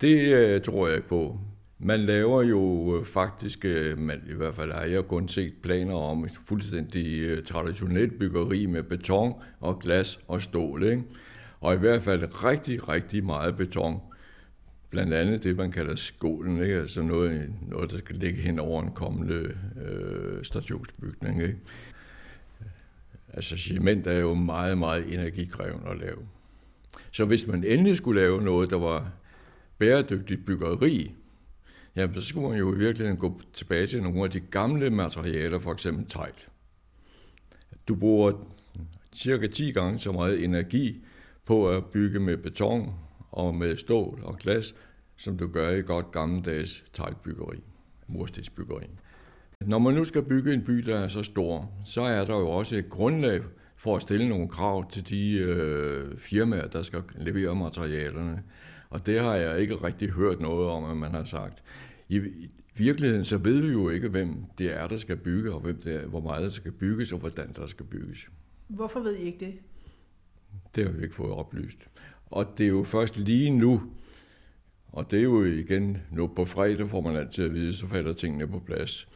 Det 0.00 0.34
øh, 0.34 0.60
tror 0.60 0.88
jeg 0.88 1.04
på. 1.04 1.40
Man 1.80 2.00
laver 2.00 2.42
jo 2.42 2.96
øh, 2.98 3.04
faktisk, 3.04 3.64
øh, 3.64 3.98
man, 3.98 4.22
i 4.30 4.34
hvert 4.34 4.54
fald 4.54 4.72
har 4.72 4.84
jeg 4.84 5.04
kun 5.04 5.28
set 5.28 5.54
planer 5.62 5.94
om 5.94 6.24
et 6.24 6.40
fuldstændig 6.46 7.18
øh, 7.18 7.42
traditionelt 7.42 8.18
byggeri 8.18 8.66
med 8.66 8.82
beton 8.82 9.34
og 9.60 9.78
glas 9.78 10.20
og 10.28 10.42
stål. 10.42 10.82
Ikke? 10.82 11.02
Og 11.60 11.74
i 11.74 11.78
hvert 11.78 12.02
fald 12.02 12.44
rigtig, 12.44 12.88
rigtig 12.88 13.24
meget 13.24 13.56
beton. 13.56 14.00
Blandt 14.90 15.14
andet 15.14 15.44
det, 15.44 15.56
man 15.56 15.72
kalder 15.72 15.96
skålen, 15.96 16.62
ikke? 16.62 16.74
altså 16.74 17.02
noget, 17.02 17.52
noget, 17.68 17.90
der 17.90 17.98
skal 17.98 18.16
ligge 18.16 18.40
hen 18.40 18.58
over 18.58 18.82
en 18.82 18.90
kommende 18.90 19.54
øh, 19.84 20.44
stationsbygning. 20.44 21.42
Ikke? 21.42 21.56
Altså 23.32 23.56
cement 23.56 24.06
er 24.06 24.18
jo 24.18 24.34
meget, 24.34 24.78
meget 24.78 25.14
energikrævende 25.14 25.88
at 25.88 25.98
lave. 25.98 26.18
Så 27.10 27.24
hvis 27.24 27.46
man 27.46 27.64
endelig 27.64 27.96
skulle 27.96 28.20
lave 28.20 28.42
noget, 28.42 28.70
der 28.70 28.78
var 28.78 29.12
bæredygtigt 29.78 30.46
byggeri, 30.46 31.14
jamen 31.98 32.14
så 32.14 32.20
skulle 32.20 32.48
man 32.48 32.58
jo 32.58 32.74
i 32.74 32.78
virkeligheden 32.78 33.18
gå 33.18 33.40
tilbage 33.52 33.86
til 33.86 34.02
nogle 34.02 34.24
af 34.24 34.30
de 34.30 34.40
gamle 34.40 34.90
materialer, 34.90 35.58
for 35.58 35.72
eksempel 35.72 36.06
tegl. 36.06 36.34
Du 37.88 37.94
bruger 37.94 38.32
cirka 39.14 39.46
10 39.46 39.72
gange 39.72 39.98
så 39.98 40.12
meget 40.12 40.44
energi 40.44 41.04
på 41.44 41.70
at 41.70 41.84
bygge 41.84 42.20
med 42.20 42.36
beton 42.36 42.94
og 43.30 43.54
med 43.54 43.76
stål 43.76 44.20
og 44.22 44.38
glas, 44.38 44.74
som 45.16 45.38
du 45.38 45.46
gør 45.46 45.70
i 45.70 45.82
godt 45.82 46.10
gammeldags 46.12 46.84
teglbyggeri, 46.92 47.58
murstensbyggeri. 48.06 48.86
Når 49.60 49.78
man 49.78 49.94
nu 49.94 50.04
skal 50.04 50.22
bygge 50.22 50.54
en 50.54 50.64
by, 50.64 50.72
der 50.72 50.98
er 50.98 51.08
så 51.08 51.22
stor, 51.22 51.70
så 51.86 52.00
er 52.00 52.24
der 52.24 52.38
jo 52.38 52.48
også 52.48 52.76
et 52.76 52.90
grundlag 52.90 53.42
for 53.76 53.96
at 53.96 54.02
stille 54.02 54.28
nogle 54.28 54.48
krav 54.48 54.90
til 54.90 55.08
de 55.08 55.38
øh, 55.38 56.18
firmaer, 56.18 56.68
der 56.68 56.82
skal 56.82 57.02
levere 57.16 57.54
materialerne. 57.54 58.42
Og 58.90 59.06
det 59.06 59.20
har 59.20 59.34
jeg 59.34 59.60
ikke 59.60 59.74
rigtig 59.74 60.10
hørt 60.10 60.40
noget 60.40 60.68
om, 60.68 60.84
at 60.84 60.96
man 60.96 61.10
har 61.10 61.24
sagt. 61.24 61.62
I 62.08 62.20
virkeligheden 62.76 63.24
så 63.24 63.38
ved 63.38 63.60
vi 63.60 63.68
jo 63.68 63.88
ikke, 63.88 64.08
hvem 64.08 64.44
det 64.58 64.66
er, 64.66 64.86
der 64.86 64.96
skal 64.96 65.16
bygge, 65.16 65.52
og 65.52 65.60
hvem 65.60 65.76
det 65.76 65.94
er, 65.94 66.06
hvor 66.06 66.20
meget 66.20 66.42
der 66.42 66.50
skal 66.50 66.72
bygges, 66.72 67.12
og 67.12 67.18
hvordan 67.18 67.52
der 67.52 67.66
skal 67.66 67.86
bygges. 67.86 68.28
Hvorfor 68.68 69.00
ved 69.00 69.16
I 69.16 69.22
ikke 69.22 69.46
det? 69.46 69.54
Det 70.74 70.84
har 70.84 70.92
vi 70.92 71.02
ikke 71.02 71.14
fået 71.14 71.32
oplyst. 71.32 71.88
Og 72.26 72.46
det 72.58 72.64
er 72.64 72.70
jo 72.70 72.82
først 72.82 73.16
lige 73.16 73.50
nu, 73.50 73.82
og 74.88 75.10
det 75.10 75.18
er 75.18 75.22
jo 75.22 75.44
igen, 75.44 75.98
nu 76.10 76.26
på 76.26 76.44
fredag 76.44 76.90
får 76.90 77.00
man 77.00 77.16
altid 77.16 77.44
at 77.44 77.54
vide, 77.54 77.72
så 77.72 77.86
falder 77.86 78.12
tingene 78.12 78.46
på 78.46 78.58
plads. 78.58 79.08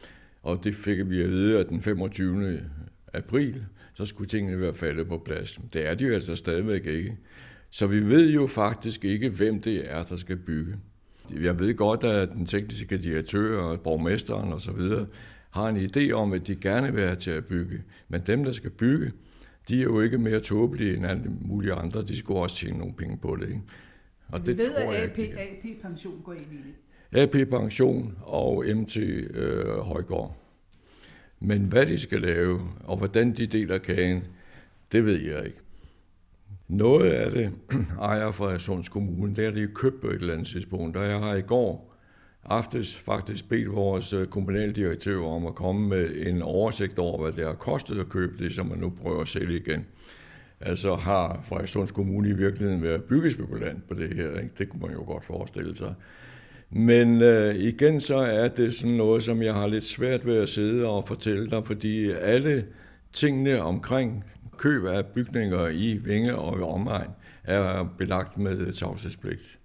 Og 0.43 0.63
det 0.63 0.75
fik 0.75 1.09
vi 1.09 1.21
at 1.21 1.29
vide, 1.29 1.59
at 1.59 1.69
den 1.69 1.81
25. 1.81 2.61
april, 3.13 3.65
så 3.93 4.05
skulle 4.05 4.27
tingene 4.27 4.61
være 4.61 4.73
faldet 4.73 5.07
på 5.07 5.17
plads. 5.17 5.59
Det 5.73 5.87
er 5.87 5.95
de 5.95 6.05
jo 6.05 6.13
altså 6.13 6.35
stadigvæk 6.35 6.85
ikke. 6.85 7.17
Så 7.73 7.87
vi 7.87 7.99
ved 7.99 8.33
jo 8.33 8.47
faktisk 8.47 9.05
ikke, 9.05 9.29
hvem 9.29 9.61
det 9.61 9.91
er, 9.91 10.03
der 10.03 10.15
skal 10.15 10.37
bygge. 10.37 10.75
Jeg 11.41 11.59
ved 11.59 11.75
godt, 11.75 12.03
at 12.03 12.29
den 12.31 12.45
tekniske 12.45 12.97
direktør 12.97 13.59
og 13.59 13.81
borgmesteren 13.81 14.53
osv. 14.53 15.05
har 15.49 15.67
en 15.67 15.77
idé 15.77 16.11
om, 16.11 16.33
at 16.33 16.47
de 16.47 16.55
gerne 16.55 16.93
vil 16.93 17.03
have 17.03 17.15
til 17.15 17.31
at 17.31 17.45
bygge. 17.45 17.83
Men 18.07 18.21
dem, 18.27 18.43
der 18.43 18.51
skal 18.51 18.69
bygge, 18.69 19.11
de 19.69 19.79
er 19.79 19.83
jo 19.83 20.01
ikke 20.01 20.17
mere 20.17 20.39
tåbelige 20.39 20.95
end 20.95 21.05
alle 21.05 21.23
mulige 21.41 21.73
andre. 21.73 22.01
De 22.01 22.17
skulle 22.17 22.39
også 22.39 22.55
tjene 22.55 22.77
nogle 22.77 22.93
penge 22.93 23.17
på 23.17 23.35
det. 23.35 23.47
Ikke? 23.47 23.61
Og 24.27 24.47
vi 24.47 24.51
det 24.51 24.57
ved, 24.57 24.71
tror 24.73 24.93
at 24.93 25.03
AP, 25.03 25.17
jeg, 25.17 25.27
AP 25.27 25.81
Pension 25.81 26.21
går 26.23 26.33
ind 26.33 26.51
i 26.51 26.57
det. 27.11 27.21
AP 27.21 27.49
Pension 27.49 28.17
og 28.21 28.65
MT 28.75 28.97
øh, 28.97 29.77
Højgaard. 29.77 30.37
Men 31.39 31.61
hvad 31.61 31.85
de 31.85 31.99
skal 31.99 32.21
lave, 32.21 32.61
og 32.83 32.97
hvordan 32.97 33.33
de 33.33 33.45
deler 33.47 33.77
kagen, 33.77 34.23
det 34.91 35.05
ved 35.05 35.21
jeg 35.21 35.45
ikke. 35.45 35.57
Noget 36.67 37.09
af 37.09 37.31
det 37.31 37.51
ejer 38.01 38.31
fra 38.31 38.79
Kommune, 38.89 39.35
det 39.35 39.45
er 39.45 39.51
det 39.51 39.73
købt 39.73 40.01
på 40.01 40.07
et 40.07 40.13
eller 40.13 40.33
andet 40.33 40.47
tidspunkt. 40.47 40.97
Og 40.97 41.05
jeg 41.05 41.19
har 41.19 41.35
i 41.35 41.41
går 41.41 41.93
aftes 42.45 42.97
faktisk 42.97 43.49
bedt 43.49 43.71
vores 43.71 44.13
øh, 44.13 44.27
kommunaldirektør 44.27 45.21
om 45.21 45.45
at 45.45 45.55
komme 45.55 45.87
med 45.87 46.27
en 46.27 46.41
oversigt 46.41 46.99
over, 46.99 47.21
hvad 47.21 47.31
det 47.31 47.45
har 47.45 47.53
kostet 47.53 47.99
at 47.99 48.09
købe 48.09 48.43
det, 48.43 48.53
som 48.53 48.65
man 48.65 48.77
nu 48.77 48.93
prøver 49.01 49.21
at 49.21 49.27
sælge 49.27 49.59
igen. 49.59 49.85
Altså 50.61 50.95
har 50.95 51.43
Frederikssunds 51.47 51.91
Kommune 51.91 52.29
i 52.29 52.33
virkeligheden 52.33 52.83
været 52.83 53.03
byggespekulant 53.03 53.87
på 53.87 53.93
det 53.93 54.13
her, 54.15 54.39
ikke? 54.39 54.51
det 54.57 54.69
kunne 54.69 54.81
man 54.81 54.91
jo 54.91 55.03
godt 55.05 55.25
forestille 55.25 55.77
sig. 55.77 55.93
Men 56.69 57.21
øh, 57.21 57.55
igen 57.55 58.01
så 58.01 58.15
er 58.15 58.47
det 58.47 58.73
sådan 58.73 58.95
noget, 58.95 59.23
som 59.23 59.41
jeg 59.41 59.53
har 59.53 59.67
lidt 59.67 59.83
svært 59.83 60.25
ved 60.25 60.37
at 60.37 60.49
sidde 60.49 60.87
og 60.87 61.07
fortælle 61.07 61.49
dig, 61.49 61.65
fordi 61.65 62.11
alle 62.11 62.65
tingene 63.13 63.61
omkring 63.61 64.23
køb 64.57 64.85
af 64.85 65.05
bygninger 65.05 65.67
i 65.67 65.99
Vinge 66.03 66.35
og 66.35 66.73
omegn 66.73 67.09
er 67.43 67.83
belagt 67.97 68.37
med 68.37 68.73
tavshedspligt. 68.73 69.59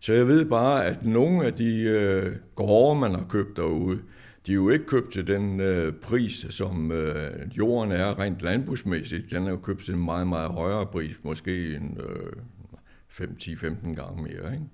Så 0.00 0.12
jeg 0.12 0.26
ved 0.26 0.44
bare, 0.44 0.86
at 0.86 1.06
nogle 1.06 1.46
af 1.46 1.54
de 1.54 1.82
øh, 1.82 2.36
gårde, 2.54 3.00
man 3.00 3.14
har 3.14 3.26
købt 3.28 3.56
derude, 3.56 3.98
de 4.46 4.52
er 4.52 4.56
jo 4.56 4.68
ikke 4.68 4.86
købt 4.86 5.12
til 5.12 5.26
den 5.26 5.60
øh, 5.60 5.92
pris, 5.92 6.46
som 6.50 6.92
øh, 6.92 7.58
jorden 7.58 7.92
er 7.92 8.18
rent 8.18 8.42
landbrugsmæssigt. 8.42 9.30
Den 9.30 9.46
er 9.46 9.50
jo 9.50 9.56
købt 9.56 9.84
til 9.84 9.94
en 9.94 10.04
meget, 10.04 10.26
meget 10.26 10.50
højere 10.50 10.86
pris, 10.86 11.16
måske 11.22 11.76
en 11.76 12.00
øh, 12.00 12.32
5-10-15 13.10 13.94
gange 13.94 14.22
mere. 14.22 14.52
Ikke? 14.52 14.64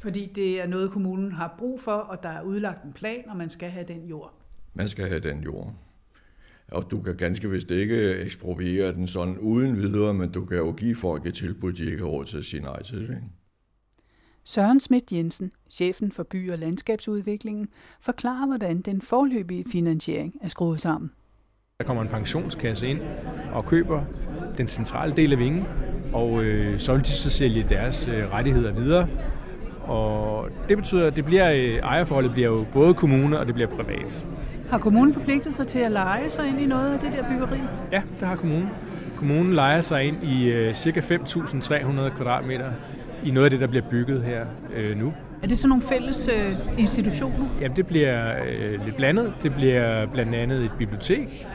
Fordi 0.00 0.32
det 0.34 0.60
er 0.60 0.66
noget, 0.66 0.90
kommunen 0.90 1.32
har 1.32 1.54
brug 1.58 1.80
for, 1.80 1.92
og 1.92 2.22
der 2.22 2.28
er 2.28 2.42
udlagt 2.42 2.84
en 2.84 2.92
plan, 2.92 3.24
og 3.28 3.36
man 3.36 3.50
skal 3.50 3.70
have 3.70 3.86
den 3.88 4.04
jord. 4.06 4.34
Man 4.74 4.88
skal 4.88 5.08
have 5.08 5.20
den 5.20 5.42
jord. 5.42 5.74
Og 6.72 6.90
du 6.90 7.00
kan 7.00 7.16
ganske 7.16 7.50
vist 7.50 7.70
ikke 7.70 8.12
ekspropriere 8.12 8.92
den 8.92 9.06
sådan 9.06 9.38
uden 9.38 9.76
videre, 9.76 10.14
men 10.14 10.30
du 10.30 10.44
kan 10.44 10.56
jo 10.56 10.72
give 10.72 10.96
folk 10.96 11.26
et 11.26 11.34
tilbud, 11.34 11.72
de 11.72 11.84
ikke 11.84 11.98
har 11.98 12.06
råd 12.06 12.24
til 12.24 12.38
at 12.38 12.44
sige 12.44 12.62
nej 12.62 12.82
til. 12.82 13.00
Ikke? 13.00 13.22
Søren 14.44 14.80
Schmidt 14.80 15.12
Jensen, 15.12 15.52
chefen 15.70 16.12
for 16.12 16.22
by- 16.22 16.50
og 16.50 16.58
landskabsudviklingen, 16.58 17.68
forklarer, 18.00 18.46
hvordan 18.46 18.80
den 18.80 19.00
forløbige 19.00 19.64
finansiering 19.72 20.34
er 20.42 20.48
skruet 20.48 20.80
sammen. 20.80 21.10
Der 21.78 21.84
kommer 21.84 22.02
en 22.02 22.08
pensionskasse 22.08 22.86
ind 22.86 23.00
og 23.52 23.66
køber 23.66 24.04
den 24.58 24.68
centrale 24.68 25.16
del 25.16 25.32
af 25.32 25.38
vingen, 25.38 25.64
og 26.12 26.44
øh, 26.44 26.78
så 26.78 26.92
vil 26.92 27.04
de 27.04 27.10
så 27.10 27.30
sælge 27.30 27.66
deres 27.68 28.08
øh, 28.08 28.32
rettigheder 28.32 28.72
videre. 28.72 29.08
Og 29.82 30.48
det 30.68 30.76
betyder, 30.76 31.06
at 31.06 31.16
det 31.16 31.24
bliver, 31.24 31.52
øh, 31.52 31.74
ejerforholdet 31.74 32.32
bliver 32.32 32.48
jo 32.48 32.66
både 32.72 32.94
kommune 32.94 33.38
og 33.38 33.46
det 33.46 33.54
bliver 33.54 33.68
privat. 33.68 34.26
Har 34.70 34.78
kommunen 34.78 35.14
forpligtet 35.14 35.54
sig 35.54 35.66
til 35.66 35.78
at 35.78 35.92
lege 35.92 36.30
sig 36.30 36.48
ind 36.48 36.60
i 36.60 36.66
noget 36.66 36.92
af 36.92 36.98
det 37.00 37.12
der 37.12 37.28
byggeri? 37.28 37.60
Ja, 37.92 38.02
det 38.20 38.28
har 38.28 38.36
kommunen. 38.36 38.68
Kommunen 39.16 39.52
leger 39.52 39.80
sig 39.80 40.04
ind 40.04 40.22
i 40.22 40.48
øh, 40.50 40.74
ca. 40.74 41.00
5.300 41.00 42.16
kvadratmeter 42.16 42.70
i 43.24 43.30
noget 43.30 43.44
af 43.44 43.50
det, 43.50 43.60
der 43.60 43.66
bliver 43.66 43.84
bygget 43.90 44.22
her 44.22 44.46
øh, 44.76 44.98
nu. 44.98 45.12
Er 45.42 45.46
det 45.46 45.58
sådan 45.58 45.68
nogle 45.68 45.82
fælles 45.82 46.28
øh, 46.28 46.56
institutioner? 46.78 47.46
Jamen, 47.60 47.76
det 47.76 47.86
bliver 47.86 48.34
øh, 48.46 48.84
lidt 48.84 48.96
blandet. 48.96 49.34
Det 49.42 49.54
bliver 49.54 50.06
blandt 50.06 50.34
andet 50.34 50.64
et 50.64 50.72
bibliotek, 50.78 51.48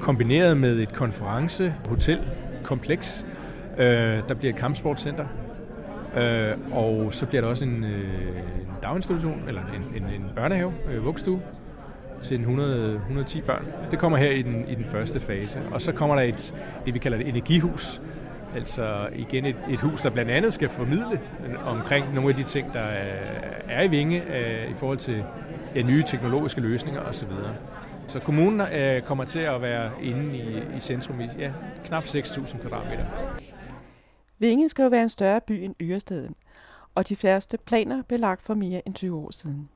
kombineret 0.00 0.56
med 0.56 0.78
et 0.78 0.92
konference, 0.92 1.74
hotel, 1.88 2.18
kompleks. 2.62 3.26
Øh, 3.78 3.86
der 4.28 4.34
bliver 4.34 4.52
et 4.52 4.58
kampsportcenter. 4.58 5.26
Øh, 6.16 6.52
og 6.72 7.14
så 7.14 7.26
bliver 7.26 7.42
der 7.42 7.48
også 7.48 7.64
en, 7.64 7.84
øh, 7.84 8.00
en 8.60 8.68
daginstitution, 8.82 9.42
eller 9.48 9.60
en, 9.62 10.02
en, 10.02 10.08
en 10.08 10.24
børnehave, 10.36 10.72
øh, 10.92 11.04
vuggestue, 11.04 11.40
til 12.22 12.40
100, 12.40 12.94
110 12.94 13.40
børn. 13.40 13.66
Det 13.90 13.98
kommer 13.98 14.18
her 14.18 14.30
i 14.30 14.42
den, 14.42 14.68
i 14.68 14.74
den 14.74 14.84
første 14.84 15.20
fase. 15.20 15.62
Og 15.72 15.82
så 15.82 15.92
kommer 15.92 16.16
der 16.16 16.22
et, 16.22 16.54
det 16.86 16.94
vi 16.94 16.98
kalder 16.98 17.18
et 17.18 17.28
energihus, 17.28 18.00
Altså 18.54 19.08
igen 19.14 19.44
et, 19.44 19.56
et 19.70 19.80
hus, 19.80 20.02
der 20.02 20.10
blandt 20.10 20.30
andet 20.30 20.52
skal 20.52 20.68
formidle 20.68 21.20
omkring 21.64 22.14
nogle 22.14 22.30
af 22.30 22.36
de 22.36 22.42
ting, 22.42 22.72
der 22.72 22.88
øh, 22.88 23.68
er 23.68 23.82
i 23.82 23.88
Vinge 23.88 24.36
øh, 24.36 24.70
i 24.70 24.74
forhold 24.74 24.98
til 24.98 25.24
ja, 25.74 25.82
nye 25.82 26.02
teknologiske 26.02 26.60
løsninger 26.60 27.00
osv. 27.00 27.28
Så 28.06 28.20
kommunen 28.20 28.60
øh, 28.60 29.02
kommer 29.02 29.24
til 29.24 29.38
at 29.38 29.62
være 29.62 29.90
inde 30.02 30.36
i, 30.36 30.76
i 30.76 30.80
centrum 30.80 31.20
i 31.20 31.28
ja, 31.38 31.52
knap 31.84 32.04
6.000 32.04 32.60
kvadratmeter. 32.60 33.04
Vinge 34.38 34.68
skal 34.68 34.82
jo 34.82 34.88
være 34.88 35.02
en 35.02 35.08
større 35.08 35.40
by 35.40 35.52
end 35.52 35.74
Ørestaden, 35.82 36.34
og 36.94 37.08
de 37.08 37.16
første 37.16 37.58
planer 37.58 38.02
blev 38.02 38.20
lagt 38.20 38.42
for 38.42 38.54
mere 38.54 38.82
end 38.86 38.94
20 38.94 39.18
år 39.18 39.30
siden. 39.30 39.68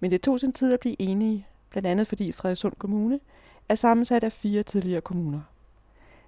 Men 0.00 0.10
det 0.10 0.22
tog 0.22 0.40
sin 0.40 0.52
tid 0.52 0.72
at 0.72 0.80
blive 0.80 1.00
enige, 1.00 1.46
blandt 1.70 1.86
andet 1.86 2.06
fordi 2.06 2.32
Frederikssund 2.32 2.74
Kommune 2.78 3.20
er 3.68 3.74
sammensat 3.74 4.24
af 4.24 4.32
fire 4.32 4.62
tidligere 4.62 5.00
kommuner. 5.00 5.40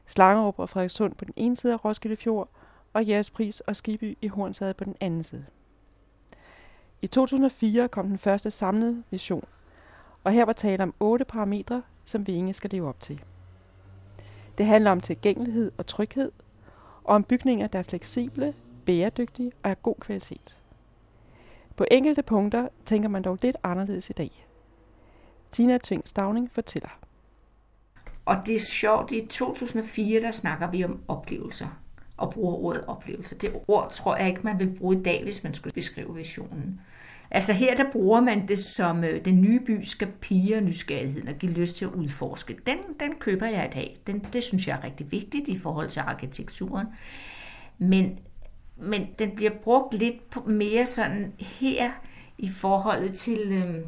Slangerup 0.06 0.58
og 0.58 0.70
Frederikssund 0.70 1.14
på 1.14 1.24
den 1.24 1.34
ene 1.36 1.56
side 1.56 1.72
af 1.72 1.84
Roskilde 1.84 2.16
Fjord, 2.16 2.48
og 2.92 3.04
Jægerspris 3.04 3.60
og 3.60 3.76
Skiby 3.76 4.18
i 4.20 4.28
Hornsade 4.28 4.74
på 4.74 4.84
den 4.84 4.96
anden 5.00 5.24
side. 5.24 5.46
I 7.02 7.06
2004 7.06 7.88
kom 7.88 8.08
den 8.08 8.18
første 8.18 8.50
samlede 8.50 9.02
vision, 9.10 9.44
og 10.24 10.32
her 10.32 10.44
var 10.44 10.52
tale 10.52 10.82
om 10.82 10.94
otte 11.00 11.24
parametre, 11.24 11.82
som 12.04 12.26
Vinge 12.26 12.54
skal 12.54 12.70
leve 12.70 12.88
op 12.88 13.00
til. 13.00 13.24
Det 14.58 14.66
handler 14.66 14.90
om 14.90 15.00
tilgængelighed 15.00 15.72
og 15.78 15.86
tryghed, 15.86 16.32
og 17.04 17.14
om 17.14 17.24
bygninger, 17.24 17.66
der 17.66 17.78
er 17.78 17.82
fleksible, 17.82 18.54
bæredygtige 18.86 19.52
og 19.62 19.70
af 19.70 19.82
god 19.82 19.94
kvalitet. 20.00 20.58
På 21.76 21.84
enkelte 21.90 22.22
punkter 22.22 22.68
tænker 22.86 23.08
man 23.08 23.22
dog 23.22 23.38
lidt 23.42 23.56
anderledes 23.62 24.10
i 24.10 24.12
dag. 24.12 24.46
Tina 25.50 25.78
Tving 25.78 26.08
Stavning 26.08 26.50
fortæller. 26.52 26.98
Og 28.24 28.36
det 28.46 28.54
er 28.54 28.60
sjovt, 28.60 29.12
i 29.12 29.26
2004, 29.26 30.20
der 30.20 30.30
snakker 30.30 30.70
vi 30.70 30.84
om 30.84 31.00
oplevelser 31.08 31.66
og 32.16 32.30
bruger 32.30 32.54
ordet 32.54 32.84
oplevelser. 32.86 33.38
Det 33.38 33.52
ord 33.68 33.90
tror 33.90 34.16
jeg 34.16 34.28
ikke, 34.28 34.40
man 34.44 34.60
vil 34.60 34.74
bruge 34.78 34.98
i 34.98 35.02
dag, 35.02 35.24
hvis 35.24 35.44
man 35.44 35.54
skulle 35.54 35.74
beskrive 35.74 36.14
visionen. 36.14 36.80
Altså 37.30 37.52
her, 37.52 37.76
der 37.76 37.90
bruger 37.92 38.20
man 38.20 38.48
det 38.48 38.58
som, 38.58 39.04
øh, 39.04 39.24
den 39.24 39.40
nye 39.40 39.60
by 39.60 39.82
skal 39.82 40.08
pige 40.20 40.60
nysgerrigheden 40.60 41.28
og 41.28 41.34
give 41.34 41.52
lyst 41.52 41.76
til 41.76 41.84
at 41.84 41.90
udforske. 41.90 42.56
Den, 42.66 42.78
den 43.00 43.14
køber 43.18 43.46
jeg 43.46 43.68
i 43.72 43.74
dag. 43.74 43.98
Den, 44.06 44.18
det 44.32 44.44
synes 44.44 44.68
jeg 44.68 44.78
er 44.78 44.84
rigtig 44.84 45.12
vigtigt 45.12 45.48
i 45.48 45.58
forhold 45.58 45.88
til 45.88 46.00
arkitekturen. 46.00 46.86
Men, 47.78 48.18
men 48.76 49.08
den 49.18 49.36
bliver 49.36 49.50
brugt 49.50 49.94
lidt 49.94 50.46
mere 50.46 50.86
sådan 50.86 51.32
her 51.38 51.90
i 52.38 52.48
forhold 52.48 53.12
til, 53.12 53.40
øh, 53.52 53.86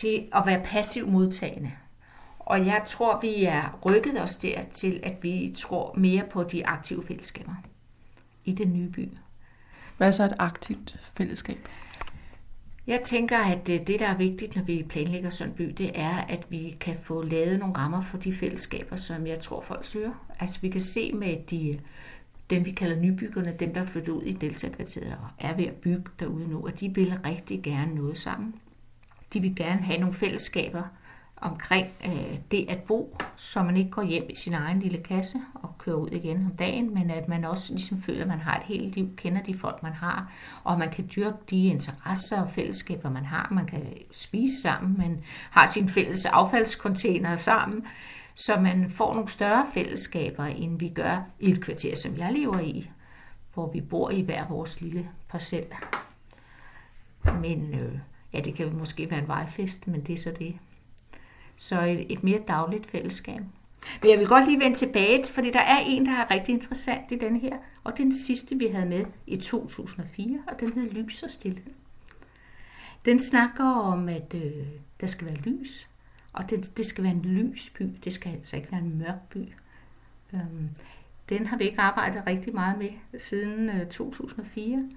til 0.00 0.28
at 0.32 0.42
være 0.46 0.62
passiv 0.64 1.08
modtagende. 1.08 1.72
Og 2.38 2.66
jeg 2.66 2.82
tror, 2.86 3.20
vi 3.20 3.44
er 3.44 3.78
rykket 3.86 4.22
os 4.22 4.36
der 4.36 4.62
til, 4.62 5.00
at 5.02 5.14
vi 5.22 5.54
tror 5.56 5.94
mere 5.98 6.24
på 6.30 6.42
de 6.42 6.66
aktive 6.66 7.02
fællesskaber 7.06 7.54
i 8.44 8.52
den 8.52 8.72
nye 8.72 8.88
by. 8.88 9.08
Hvad 9.96 10.08
er 10.08 10.12
så 10.12 10.24
et 10.24 10.34
aktivt 10.38 10.96
fællesskab? 11.12 11.68
Jeg 12.86 13.00
tænker, 13.04 13.38
at 13.38 13.66
det, 13.66 13.88
der 14.00 14.08
er 14.08 14.16
vigtigt, 14.16 14.56
når 14.56 14.62
vi 14.62 14.86
planlægger 14.88 15.30
sådan 15.30 15.50
en 15.50 15.56
by, 15.56 15.74
det 15.78 15.90
er, 15.94 16.16
at 16.16 16.46
vi 16.48 16.76
kan 16.80 16.96
få 17.02 17.22
lavet 17.22 17.58
nogle 17.58 17.74
rammer 17.74 18.00
for 18.00 18.16
de 18.16 18.34
fællesskaber, 18.34 18.96
som 18.96 19.26
jeg 19.26 19.40
tror, 19.40 19.60
folk 19.60 19.84
søger. 19.84 20.12
Altså 20.40 20.60
vi 20.60 20.68
kan 20.68 20.80
se 20.80 21.12
med 21.12 21.36
de, 21.50 21.80
dem, 22.50 22.64
vi 22.64 22.70
kalder 22.70 22.96
nybyggerne, 22.96 23.56
dem, 23.60 23.74
der 23.74 23.80
er 23.80 23.86
flyttet 23.86 24.12
ud 24.12 24.22
i 24.22 24.32
Delta-kvarteret 24.32 25.12
og 25.22 25.28
er 25.38 25.56
ved 25.56 25.64
at 25.64 25.74
bygge 25.74 26.10
derude 26.20 26.48
nu, 26.48 26.64
og 26.66 26.80
de 26.80 26.94
vil 26.94 27.18
rigtig 27.24 27.62
gerne 27.62 27.94
noget 27.94 28.18
sammen. 28.18 28.54
De 29.32 29.40
vil 29.40 29.56
gerne 29.56 29.80
have 29.80 30.00
nogle 30.00 30.14
fællesskaber, 30.14 30.82
omkring 31.40 31.86
øh, 32.04 32.38
det 32.50 32.66
at 32.68 32.78
bo, 32.78 33.18
så 33.36 33.62
man 33.62 33.76
ikke 33.76 33.90
går 33.90 34.02
hjem 34.02 34.26
i 34.30 34.34
sin 34.34 34.54
egen 34.54 34.80
lille 34.80 34.98
kasse 34.98 35.38
og 35.54 35.78
kører 35.78 35.96
ud 35.96 36.08
igen 36.08 36.36
om 36.36 36.56
dagen, 36.56 36.94
men 36.94 37.10
at 37.10 37.28
man 37.28 37.44
også 37.44 37.72
ligesom 37.72 38.02
føler, 38.02 38.22
at 38.22 38.28
man 38.28 38.38
har 38.38 38.56
et 38.56 38.64
helt 38.64 38.94
liv, 38.94 39.16
kender 39.16 39.42
de 39.42 39.58
folk, 39.58 39.82
man 39.82 39.92
har, 39.92 40.32
og 40.64 40.78
man 40.78 40.90
kan 40.90 41.10
dyrke 41.16 41.36
de 41.50 41.66
interesser 41.66 42.42
og 42.42 42.50
fællesskaber, 42.50 43.10
man 43.10 43.24
har. 43.24 43.48
Man 43.50 43.66
kan 43.66 43.82
spise 44.12 44.62
sammen, 44.62 44.94
man 44.98 45.24
har 45.50 45.66
sin 45.66 45.88
fælles 45.88 46.24
affaldskontainer 46.24 47.36
sammen, 47.36 47.86
så 48.34 48.60
man 48.60 48.90
får 48.90 49.14
nogle 49.14 49.28
større 49.28 49.66
fællesskaber, 49.74 50.44
end 50.44 50.78
vi 50.78 50.88
gør 50.88 51.26
i 51.40 51.50
et 51.50 51.60
kvarter, 51.60 51.96
som 51.96 52.16
jeg 52.16 52.32
lever 52.32 52.60
i, 52.60 52.90
hvor 53.54 53.70
vi 53.70 53.80
bor 53.80 54.10
i 54.10 54.20
hver 54.20 54.48
vores 54.48 54.80
lille 54.80 55.10
parcel. 55.28 55.66
Men 57.40 57.74
øh, 57.74 57.98
ja, 58.32 58.40
det 58.40 58.54
kan 58.54 58.78
måske 58.78 59.10
være 59.10 59.20
en 59.20 59.28
vejfest, 59.28 59.88
men 59.88 60.00
det 60.00 60.12
er 60.12 60.16
så 60.18 60.30
det. 60.38 60.58
Så 61.56 61.82
et, 61.82 62.12
et 62.12 62.24
mere 62.24 62.40
dagligt 62.48 62.86
fællesskab. 62.86 63.40
Men 64.02 64.10
jeg 64.10 64.18
vil 64.18 64.26
godt 64.26 64.46
lige 64.46 64.60
vende 64.60 64.76
tilbage, 64.76 65.24
fordi 65.32 65.50
der 65.50 65.60
er 65.60 65.78
en, 65.86 66.06
der 66.06 66.12
er 66.12 66.30
rigtig 66.30 66.52
interessant 66.52 67.12
i 67.12 67.18
den 67.18 67.40
her, 67.40 67.56
og 67.84 67.98
den 67.98 68.14
sidste, 68.14 68.58
vi 68.58 68.66
havde 68.66 68.86
med 68.86 69.04
i 69.26 69.36
2004, 69.36 70.38
og 70.48 70.60
den 70.60 70.72
hedder 70.72 70.92
Lys 70.92 71.22
og 71.22 71.30
Stilhed. 71.30 71.72
Den 73.04 73.18
snakker 73.18 73.64
om, 73.64 74.08
at 74.08 74.34
øh, 74.34 74.66
der 75.00 75.06
skal 75.06 75.26
være 75.26 75.36
lys, 75.36 75.89
og 76.32 76.50
det, 76.50 76.78
det 76.78 76.86
skal 76.86 77.04
være 77.04 77.12
en 77.12 77.22
lys 77.22 77.70
by, 77.78 77.82
det 78.04 78.12
skal 78.12 78.32
altså 78.32 78.56
ikke 78.56 78.72
være 78.72 78.80
en 78.80 78.98
mørk 78.98 79.28
by. 79.30 79.52
Øhm, 80.34 80.70
den 81.28 81.46
har 81.46 81.56
vi 81.56 81.64
ikke 81.64 81.80
arbejdet 81.80 82.22
rigtig 82.26 82.54
meget 82.54 82.78
med 82.78 83.18
siden 83.18 83.68
øh, 83.68 83.86
2004, 83.86 84.88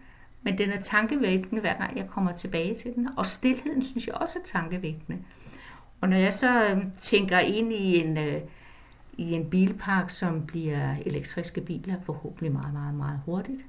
men 0.42 0.58
den 0.58 0.70
er 0.70 0.82
tankevækkende, 0.82 1.62
hver 1.62 1.78
gang 1.78 1.98
jeg 1.98 2.08
kommer 2.08 2.32
tilbage 2.32 2.76
til 2.76 2.96
den. 2.96 3.10
Og 3.18 3.26
stillheden 3.26 3.84
synes 3.84 4.08
jeg 4.08 4.16
også 4.16 4.40
er 4.40 4.44
tankevækkende. 4.44 5.20
Og 6.02 6.10
når 6.10 6.18
jeg 6.18 6.34
så 6.34 6.64
øh, 6.66 6.84
tænker 7.00 7.40
ind 7.40 7.74
i 7.74 8.00
en, 8.00 8.18
øh, 8.18 8.42
i 9.18 9.32
en 9.32 9.50
bilpark, 9.50 10.10
som 10.10 10.46
bliver 10.46 10.96
elektriske 11.06 11.62
biler, 11.62 12.02
forhåbentlig 12.02 12.52
meget, 12.52 12.74
meget, 12.74 12.96
meget 12.96 13.20
hurtigt, 13.26 13.66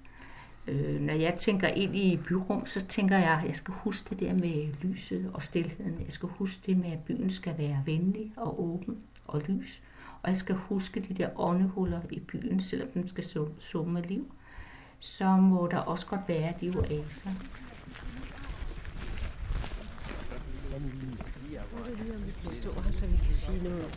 øh, 0.67 1.01
når 1.01 1.15
jeg 1.15 1.35
tænker 1.35 1.69
ind 1.69 1.97
i 1.97 2.17
byrum, 2.17 2.67
så 2.67 2.87
tænker 2.87 3.19
jeg, 3.19 3.41
at 3.43 3.49
jeg 3.49 3.57
skal 3.57 3.75
huske 3.75 4.11
det 4.11 4.21
der 4.21 4.35
med 4.35 4.75
lyset 4.83 5.31
og 5.35 5.43
stillheden. 5.43 6.01
Jeg 6.05 6.13
skal 6.13 6.29
huske 6.29 6.63
det 6.67 6.77
med, 6.77 6.93
at 6.93 6.99
byen 6.99 7.31
skal 7.31 7.59
være 7.59 7.83
venlig 7.87 8.33
og 8.37 8.63
åben 8.63 9.01
og 9.25 9.43
lys. 9.47 9.83
Og 10.23 10.29
jeg 10.29 10.37
skal 10.37 10.55
huske 10.55 11.01
de 11.01 11.15
der 11.15 11.41
åndehuller 11.41 12.01
i 12.11 12.21
byen, 12.21 12.61
selvom 12.61 12.89
den 12.89 13.09
skal 13.09 13.25
summe 13.59 14.03
liv. 14.03 14.33
Så 14.99 15.37
må 15.37 15.69
der 15.71 15.79
også 15.79 16.07
godt 16.07 16.21
være 16.29 16.55
de 16.61 16.75
oaser. 16.77 17.31
stå 22.51 22.81
her, 22.81 22.93
så 22.93 23.07
vi 23.07 23.17
kan 23.17 23.35
sige 23.35 23.63
noget 23.63 23.85
om 23.85 23.91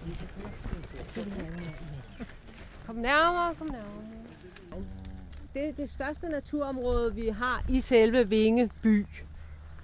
Kom 2.85 2.95
nærmere, 2.95 3.55
kom 3.55 3.67
nærmere 3.67 5.06
det 5.53 5.69
er 5.69 5.71
det 5.73 5.89
største 5.89 6.29
naturområde, 6.29 7.15
vi 7.15 7.27
har 7.27 7.65
i 7.69 7.81
selve 7.81 8.29
Vinge 8.29 8.69
by. 8.81 9.05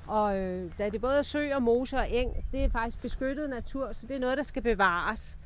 Og 0.07 0.37
øh, 0.37 0.71
da 0.77 0.89
det 0.89 1.01
både 1.01 1.17
er 1.17 1.21
sø 1.21 1.55
og 1.55 1.63
mose 1.63 1.97
og 1.97 2.11
eng, 2.11 2.45
det 2.51 2.63
er 2.63 2.69
faktisk 2.69 3.01
beskyttet 3.01 3.49
natur, 3.49 3.93
så 3.93 4.07
det 4.07 4.15
er 4.15 4.19
noget, 4.19 4.37
der 4.37 4.43
skal 4.43 4.61
bevares. 4.61 5.37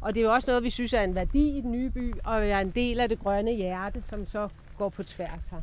Og 0.00 0.14
det 0.14 0.20
er 0.20 0.24
jo 0.24 0.32
også 0.32 0.50
noget, 0.50 0.62
vi 0.62 0.70
synes 0.70 0.92
er 0.92 1.02
en 1.02 1.14
værdi 1.14 1.58
i 1.58 1.60
den 1.60 1.72
nye 1.72 1.90
by, 1.90 2.14
og 2.24 2.48
er 2.48 2.60
en 2.60 2.70
del 2.70 3.00
af 3.00 3.08
det 3.08 3.18
grønne 3.18 3.54
hjerte, 3.54 4.02
som 4.02 4.26
så 4.26 4.48
går 4.78 4.88
på 4.88 5.02
tværs 5.02 5.48
her. 5.48 5.60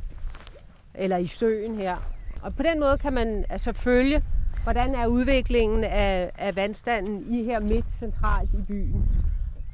Eller 0.96 1.18
i 1.18 1.28
søen 1.28 1.76
her. 1.76 1.98
Og 2.42 2.56
på 2.56 2.64
den 2.64 2.80
måde 2.80 2.98
kan 2.98 3.14
man 3.14 3.46
altså 3.50 3.74
følge, 3.74 4.24
hvordan 4.64 4.96
er 4.96 5.08
udviklingen 5.08 5.84
af, 5.84 6.32
af 6.38 6.56
vandstanden 6.56 7.34
i 7.34 7.44
her 7.44 7.60
midt 7.60 7.86
centralt 8.00 8.50
i 8.54 8.62
byen. 8.68 9.06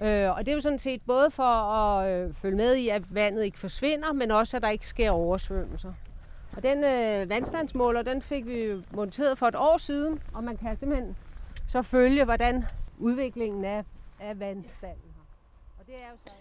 Øh, 0.02 0.30
og 0.30 0.46
det 0.46 0.48
er 0.48 0.56
jo 0.56 0.62
sådan 0.62 0.80
set 0.80 1.02
både 1.02 1.32
for 1.32 1.44
at 1.44 2.12
øh, 2.12 2.34
følge 2.34 2.58
med 2.58 2.76
i, 2.76 2.90
at 2.90 3.16
vandet 3.16 3.44
ikke 3.44 3.60
forsvinder, 3.60 4.14
men 4.14 4.32
også, 4.32 4.58
at 4.58 4.64
der 4.64 4.70
ikke 4.70 4.88
sker 4.88 5.12
oversvømmelser. 5.12 5.94
Og 6.56 6.64
den 6.64 6.84
øh, 6.84 7.30
vandstandsmåler, 7.30 8.02
den 8.02 8.22
fik 8.22 8.46
vi 8.46 8.84
monteret 8.92 9.38
for 9.38 9.46
et 9.46 9.56
år 9.56 9.78
siden, 9.78 10.20
og 10.34 10.44
man 10.44 10.58
kan 10.58 10.78
simpelthen 10.78 11.16
så 11.68 11.82
følge, 11.82 12.24
hvordan 12.26 12.66
udviklingen 12.98 13.66
er 13.66 13.84
af 14.20 14.40
vandstanden 14.40 15.12
her. 15.16 15.24
Og 15.80 15.88
det 15.88 15.96
er 15.96 16.10
jo 16.12 16.32
så... 16.32 16.36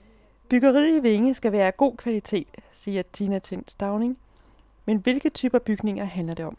Byggeriet 0.51 0.97
i 0.97 1.01
Vinge 1.01 1.35
skal 1.35 1.53
være 1.53 1.67
af 1.67 1.77
god 1.77 1.97
kvalitet, 1.97 2.49
siger 2.73 3.03
Tina 3.13 3.39
Tind 3.39 3.65
Stavning. 3.69 4.19
Men 4.85 4.99
hvilke 4.99 5.31
typer 5.31 5.59
bygninger 5.59 6.05
handler 6.05 6.35
det 6.35 6.45
om? 6.45 6.57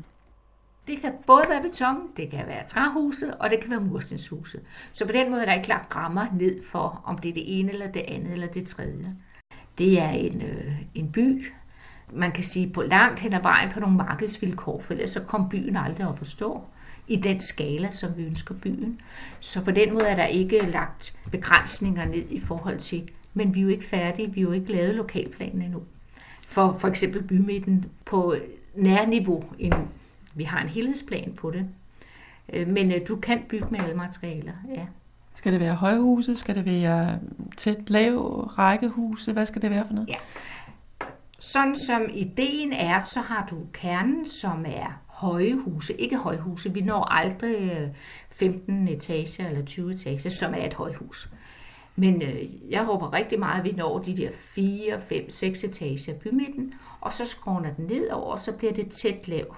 Det 0.89 1.01
kan 1.01 1.12
både 1.27 1.43
være 1.50 1.62
beton, 1.62 1.96
det 2.17 2.29
kan 2.29 2.48
være 2.48 2.65
træhuse, 2.67 3.36
og 3.36 3.50
det 3.50 3.60
kan 3.62 3.72
være 3.72 3.79
murstenshuse. 3.79 4.60
Så 4.93 5.05
på 5.05 5.12
den 5.12 5.31
måde 5.31 5.41
er 5.41 5.46
der 5.46 5.53
ikke 5.53 5.67
lagt 5.67 5.96
rammer 5.96 6.25
ned 6.39 6.63
for, 6.72 7.01
om 7.05 7.17
det 7.17 7.29
er 7.29 7.34
det 7.34 7.60
ene 7.60 7.72
eller 7.72 7.91
det 7.91 8.03
andet 8.08 8.34
eller 8.34 8.48
det 8.48 8.65
tredje. 8.65 9.15
Det 9.77 10.01
er 10.01 10.10
en, 10.10 10.41
øh, 10.41 10.81
en 10.96 11.12
by, 11.12 11.46
man 12.13 12.31
kan 12.31 12.43
sige 12.43 12.69
på 12.69 12.81
langt 12.81 13.19
hen 13.19 13.34
ad 13.34 13.41
vejen 13.41 13.69
på 13.72 13.79
nogle 13.79 13.98
markedsvilkår, 13.98 14.79
for 14.79 14.93
ellers 14.93 15.10
så 15.10 15.24
kom 15.24 15.50
byen 15.50 15.75
aldrig 15.75 16.08
op 16.08 16.22
at 16.22 16.27
stå 16.27 16.62
i 17.08 17.15
den 17.15 17.39
skala, 17.39 17.91
som 17.91 18.17
vi 18.17 18.24
ønsker 18.24 18.55
byen. 18.55 19.00
Så 19.39 19.63
på 19.63 19.72
den 19.72 19.93
måde 19.93 20.08
er 20.08 20.15
der 20.15 20.25
ikke 20.25 20.65
lagt 20.65 21.17
begrænsninger 21.31 22.05
ned 22.05 22.25
i 22.29 22.39
forhold 22.39 22.79
til, 22.79 23.10
men 23.34 23.55
vi 23.55 23.60
er 23.60 23.63
jo 23.63 23.69
ikke 23.69 23.86
færdige, 23.86 24.34
vi 24.34 24.41
har 24.41 24.48
jo 24.48 24.53
ikke 24.53 24.72
lavet 24.72 24.96
lokalplanen 24.96 25.62
endnu. 25.62 25.81
For 26.48 26.77
for 26.79 26.88
eksempel 26.88 27.24
bymidten 27.24 27.86
på 28.05 28.36
nærniveau 28.75 29.43
endnu. 29.60 29.88
Vi 30.39 30.43
har 30.43 30.62
en 30.62 30.69
helhedsplan 30.69 31.34
på 31.38 31.51
det. 31.51 31.65
Øh, 32.53 32.67
Men 32.67 32.91
øh, 32.91 32.98
du 33.08 33.15
kan 33.15 33.41
bygge 33.50 33.67
med 33.72 33.79
alle 33.79 33.96
materialer, 33.96 34.53
ja. 34.75 34.86
Skal 35.36 35.53
det 35.53 35.60
være 35.60 35.75
højhuse? 35.75 36.38
Skal 36.38 36.55
det 36.55 36.65
være 36.65 37.19
tæt 37.58 37.89
lav 37.89 38.17
rækkehuse? 38.58 39.34
Hvad 39.34 39.46
skal 39.46 39.62
det 39.62 39.72
være 39.72 39.86
for 39.88 39.93
noget? 39.93 40.10
Ja. 40.10 40.15
Sådan 41.39 41.75
som 41.75 42.01
ideen 42.13 42.74
er, 42.74 43.00
så 43.00 43.19
har 43.22 43.48
du 43.50 43.58
kernen, 43.74 44.25
som 44.25 44.65
er 44.67 45.01
høje 45.08 45.55
huse, 45.55 45.93
ikke 45.93 46.17
højhuse. 46.17 46.74
Vi 46.74 46.81
når 46.81 47.03
aldrig 47.03 47.55
øh, 47.55 47.88
15 48.31 48.88
etager 48.88 49.48
eller 49.48 49.65
20 49.65 49.91
etager, 49.91 50.29
som 50.29 50.53
er 50.53 50.65
et 50.65 50.74
højhus. 50.74 51.29
Men 51.96 52.22
øh, 52.22 52.72
jeg 52.72 52.84
håber 52.84 53.13
rigtig 53.13 53.39
meget, 53.39 53.60
at 53.60 53.65
vi 53.65 53.72
når 53.72 54.00
de 54.00 54.17
der 54.17 54.29
4, 54.34 55.01
5, 55.10 55.29
6 55.29 55.63
etager 55.63 56.13
i 56.13 56.17
bymidten, 56.17 56.74
og 57.01 57.13
så 57.13 57.25
skråner 57.25 57.74
den 57.74 57.86
ned 57.86 58.10
over, 58.10 58.31
og 58.31 58.39
så 58.39 58.58
bliver 58.58 58.74
det 58.74 58.89
tæt 58.91 59.27
lav 59.27 59.55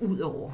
ud 0.00 0.18
over. 0.18 0.52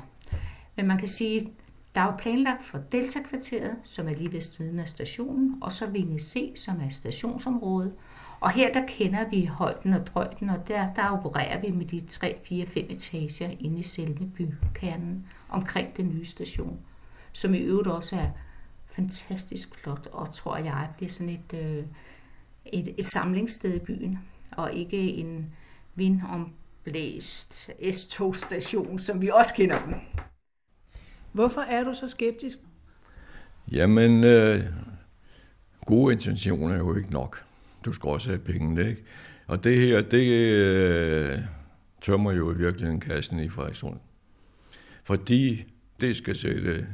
Men 0.76 0.86
man 0.86 0.98
kan 0.98 1.08
sige, 1.08 1.52
der 1.94 2.00
er 2.00 2.04
jo 2.04 2.16
planlagt 2.18 2.62
for 2.62 2.78
Delta-kvarteret, 2.78 3.76
som 3.82 4.08
er 4.08 4.14
lige 4.14 4.32
ved 4.32 4.40
siden 4.40 4.78
af 4.78 4.88
stationen, 4.88 5.58
og 5.60 5.72
så 5.72 5.90
Vinge 5.90 6.20
C, 6.20 6.52
som 6.56 6.80
er 6.80 6.88
stationsområdet. 6.88 7.92
Og 8.40 8.50
her 8.50 8.72
der 8.72 8.86
kender 8.86 9.28
vi 9.28 9.44
højden 9.44 9.92
og 9.92 10.06
drøjden, 10.06 10.50
og 10.50 10.68
der, 10.68 10.94
der 10.94 11.10
opererer 11.10 11.60
vi 11.60 11.70
med 11.70 11.86
de 11.86 12.00
3, 12.00 12.38
4, 12.44 12.66
5 12.66 12.86
etager 12.88 13.50
inde 13.60 13.78
i 13.78 13.82
selve 13.82 14.26
bykernen 14.26 15.26
omkring 15.48 15.96
den 15.96 16.08
nye 16.08 16.24
station, 16.24 16.78
som 17.32 17.54
i 17.54 17.58
øvrigt 17.58 17.88
også 17.88 18.16
er 18.16 18.28
fantastisk 18.86 19.74
flot, 19.74 20.08
og 20.12 20.34
tror 20.34 20.56
jeg 20.56 20.88
bliver 20.96 21.10
sådan 21.10 21.32
et, 21.32 21.58
øh, 21.58 21.84
et, 22.64 22.94
et 22.98 23.06
samlingssted 23.06 23.74
i 23.74 23.78
byen, 23.78 24.18
og 24.50 24.72
ikke 24.72 25.12
en 25.14 25.54
vindomblæst 26.84 27.70
S-togstation, 27.92 28.98
som 28.98 29.22
vi 29.22 29.28
også 29.28 29.54
kender 29.54 29.84
dem. 29.86 29.94
Hvorfor 31.32 31.60
er 31.60 31.84
du 31.84 31.94
så 31.94 32.08
skeptisk? 32.08 32.58
Jamen, 33.72 34.24
øh, 34.24 34.60
gode 35.86 36.12
intentioner 36.12 36.74
er 36.74 36.78
jo 36.78 36.96
ikke 36.96 37.12
nok. 37.12 37.44
Du 37.84 37.92
skal 37.92 38.08
også 38.08 38.28
have 38.28 38.38
pengene, 38.38 38.88
ikke? 38.88 39.02
Og 39.46 39.64
det 39.64 39.76
her, 39.76 40.00
det 40.00 40.32
øh, 40.32 41.38
tømmer 42.02 42.32
jo 42.32 42.52
i 42.52 42.56
virkeligheden 42.56 43.00
kassen 43.00 43.40
i 43.40 43.48
Frederikssund. 43.48 43.96
Fordi 45.04 45.64
det 46.00 46.16
skal 46.16 46.36
sætte, 46.36 46.86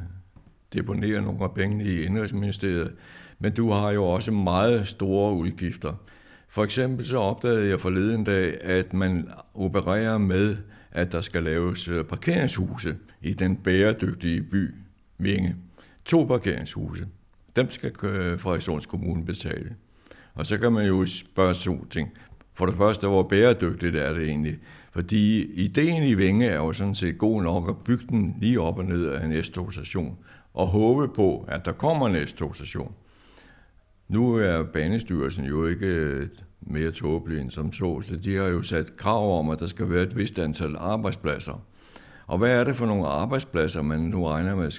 deponere 0.73 1.23
nogle 1.23 1.45
af 1.45 1.55
pengene 1.55 1.85
i 1.85 2.03
Indrigsministeriet, 2.03 2.95
men 3.39 3.55
du 3.55 3.71
har 3.71 3.91
jo 3.91 4.05
også 4.05 4.31
meget 4.31 4.89
store 4.89 5.35
udgifter. 5.35 5.95
For 6.49 6.65
eksempel 6.65 7.07
så 7.07 7.19
opdagede 7.19 7.69
jeg 7.69 7.81
forleden 7.81 8.25
dag, 8.25 8.61
at 8.61 8.93
man 8.93 9.29
opererer 9.55 10.19
med, 10.19 10.57
at 10.93 11.13
der 11.13 11.21
skal 11.21 11.43
laves 11.43 11.89
øh, 11.89 12.05
parkeringshuse 12.05 12.97
i 13.23 13.35
den 13.35 13.57
bæredygtige 13.57 14.43
by 14.43 14.75
Vinge. 15.19 15.57
To 16.05 16.25
parkeringshuse. 16.25 17.07
Dem 17.57 17.71
skal 17.71 17.93
øh, 18.05 18.39
Frederikssunds 18.39 18.87
Kommune 18.87 19.25
betale. 19.25 19.77
Og 20.35 20.47
så 20.47 20.59
kan 20.59 20.73
man 20.73 20.87
jo 20.87 21.07
spørge 21.07 21.55
to 21.55 21.85
ting. 21.85 22.11
For 22.55 22.67
det 22.67 22.75
første, 22.75 23.07
hvor 23.07 23.23
bæredygtigt 23.23 23.97
er 23.97 24.13
det 24.13 24.29
egentlig? 24.29 24.59
Fordi 24.93 25.53
ideen 25.53 26.03
i 26.03 26.15
Vinge 26.15 26.47
er 26.47 26.57
jo 26.57 26.73
sådan 26.73 26.95
set 26.95 27.19
god 27.19 27.43
nok 27.43 27.69
at 27.69 27.77
bygge 27.85 28.05
den 28.09 28.37
lige 28.41 28.61
op 28.61 28.79
og 28.79 28.85
ned 28.85 29.07
af 29.07 29.25
en 29.25 29.45
S-togstation 29.45 30.19
og 30.55 30.67
håbe 30.67 31.09
på, 31.09 31.45
at 31.49 31.65
der 31.65 31.73
kommer 31.73 32.09
en 32.09 32.27
S-togstation. 32.27 32.95
Nu 34.09 34.35
er 34.35 34.63
banestyrelsen 34.63 35.45
jo 35.45 35.67
ikke 35.67 35.87
øh, 35.87 36.29
mere 36.61 36.91
tåbelig 36.91 37.41
end 37.41 37.51
som 37.51 37.73
så, 37.73 38.01
så 38.01 38.17
de 38.17 38.37
har 38.37 38.45
jo 38.45 38.63
sat 38.63 38.97
krav 38.97 39.39
om, 39.39 39.51
at 39.51 39.61
der 39.61 39.67
skal 39.67 39.91
være 39.91 40.03
et 40.03 40.17
vist 40.17 40.39
antal 40.39 40.77
arbejdspladser. 40.77 41.63
Og 42.27 42.39
hvad 42.39 42.61
er 42.61 42.65
det 42.65 42.77
for 42.77 42.87
nogle 42.87 43.07
arbejdspladser, 43.07 43.83
man 43.83 44.01
nu 44.01 44.27
regner 44.27 44.57
med? 44.57 44.71